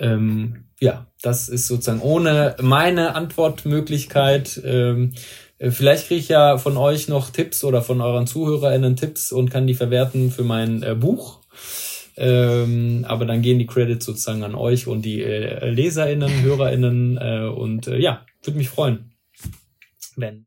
[0.00, 4.60] Ähm, ja, das ist sozusagen ohne meine Antwortmöglichkeit.
[4.64, 5.12] Ähm,
[5.58, 9.50] äh, vielleicht kriege ich ja von euch noch Tipps oder von euren ZuhörerInnen Tipps und
[9.50, 11.38] kann die verwerten für mein äh, Buch.
[12.16, 17.46] Ähm, aber dann gehen die Credits sozusagen an euch und die äh, LeserInnen, HörerInnen äh,
[17.46, 19.12] und äh, ja, würde mich freuen,
[20.16, 20.46] wenn.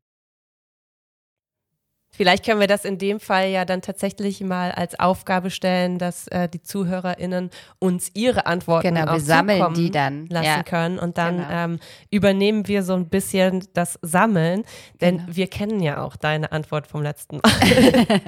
[2.16, 6.26] Vielleicht können wir das in dem Fall ja dann tatsächlich mal als Aufgabe stellen, dass
[6.28, 10.62] äh, die ZuhörerInnen uns ihre Antworten genau, wir sammeln die dann lassen ja.
[10.62, 11.50] können und dann genau.
[11.50, 11.78] ähm,
[12.10, 14.64] übernehmen wir so ein bisschen das Sammeln,
[15.00, 15.36] denn genau.
[15.36, 17.42] wir kennen ja auch deine Antwort vom letzten Mal.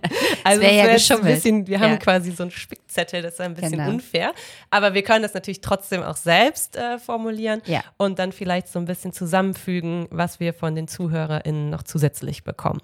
[0.45, 3.89] also ja ein bisschen, wir haben quasi so einen Spickzettel, das ist ein bisschen genau.
[3.89, 4.33] unfair,
[4.71, 7.83] aber wir können das natürlich trotzdem auch selbst äh, formulieren ja.
[7.97, 12.81] und dann vielleicht so ein bisschen zusammenfügen, was wir von den ZuhörerInnen noch zusätzlich bekommen.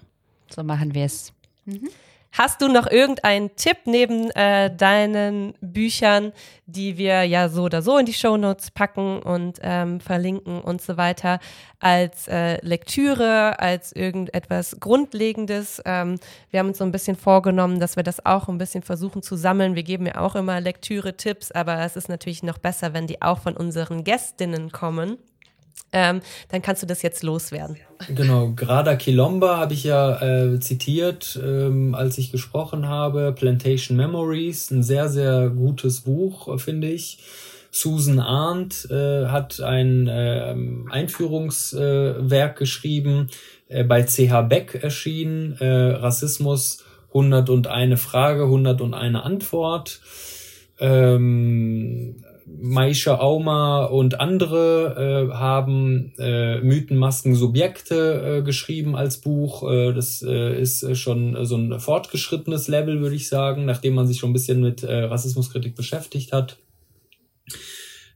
[0.49, 1.33] So machen wir es.
[1.65, 1.89] Mhm.
[2.37, 6.33] Hast du noch irgendeinen Tipp neben äh, deinen Büchern,
[6.65, 10.97] die wir ja so oder so in die Shownotes packen und ähm, verlinken und so
[10.97, 11.39] weiter,
[11.79, 15.81] als äh, Lektüre, als irgendetwas Grundlegendes?
[15.85, 16.19] Ähm,
[16.51, 19.37] wir haben uns so ein bisschen vorgenommen, dass wir das auch ein bisschen versuchen zu
[19.37, 19.75] sammeln.
[19.75, 23.39] Wir geben ja auch immer Lektüre-Tipps, aber es ist natürlich noch besser, wenn die auch
[23.39, 25.19] von unseren Gästinnen kommen
[25.91, 27.77] ähm, dann kannst du das jetzt loswerden.
[28.13, 33.33] Genau, Grada Kilomba habe ich ja äh, zitiert, ähm, als ich gesprochen habe.
[33.33, 37.19] Plantation Memories, ein sehr, sehr gutes Buch, finde ich.
[37.71, 40.55] Susan Arndt äh, hat ein äh,
[40.89, 43.29] Einführungswerk geschrieben,
[43.67, 50.01] äh, bei CH Beck erschienen, äh, Rassismus 101 Frage, 101 Antwort.
[50.79, 59.69] Ähm, Maisha Auma und andere äh, haben äh, Mythen, Masken, Subjekte äh, geschrieben als Buch.
[59.69, 64.19] Äh, das äh, ist schon so ein fortgeschrittenes Level, würde ich sagen, nachdem man sich
[64.19, 66.57] schon ein bisschen mit äh, Rassismuskritik beschäftigt hat.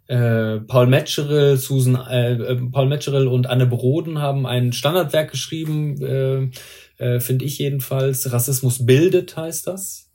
[0.07, 6.01] Äh, Paul Metzgerel, Susan, äh, äh, Paul Metzgerel und Anne Broden haben ein Standardwerk geschrieben,
[6.01, 6.49] äh,
[6.97, 8.31] äh, finde ich jedenfalls.
[8.31, 10.11] Rassismus bildet heißt das.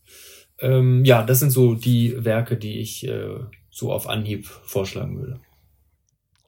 [0.61, 3.39] Ähm, ja, das sind so die Werke, die ich äh,
[3.75, 5.41] so auf Anhieb vorschlagen würde.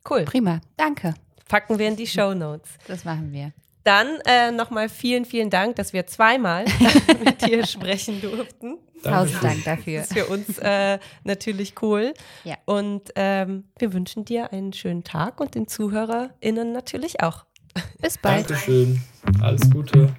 [0.08, 0.24] Cool.
[0.24, 1.14] Prima, danke.
[1.48, 2.70] Packen wir in die Show Notes.
[2.86, 3.52] Das machen wir.
[3.82, 6.64] Dann äh, nochmal vielen, vielen Dank, dass wir zweimal
[7.24, 8.78] mit dir sprechen durften.
[9.02, 10.00] Tausend Dank dafür.
[10.00, 12.14] Das ist für uns äh, natürlich cool.
[12.44, 12.56] Ja.
[12.64, 17.44] Und ähm, wir wünschen dir einen schönen Tag und den ZuhörerInnen natürlich auch.
[18.00, 18.50] Bis bald.
[18.50, 19.00] Dankeschön.
[19.40, 20.14] Alles Gute.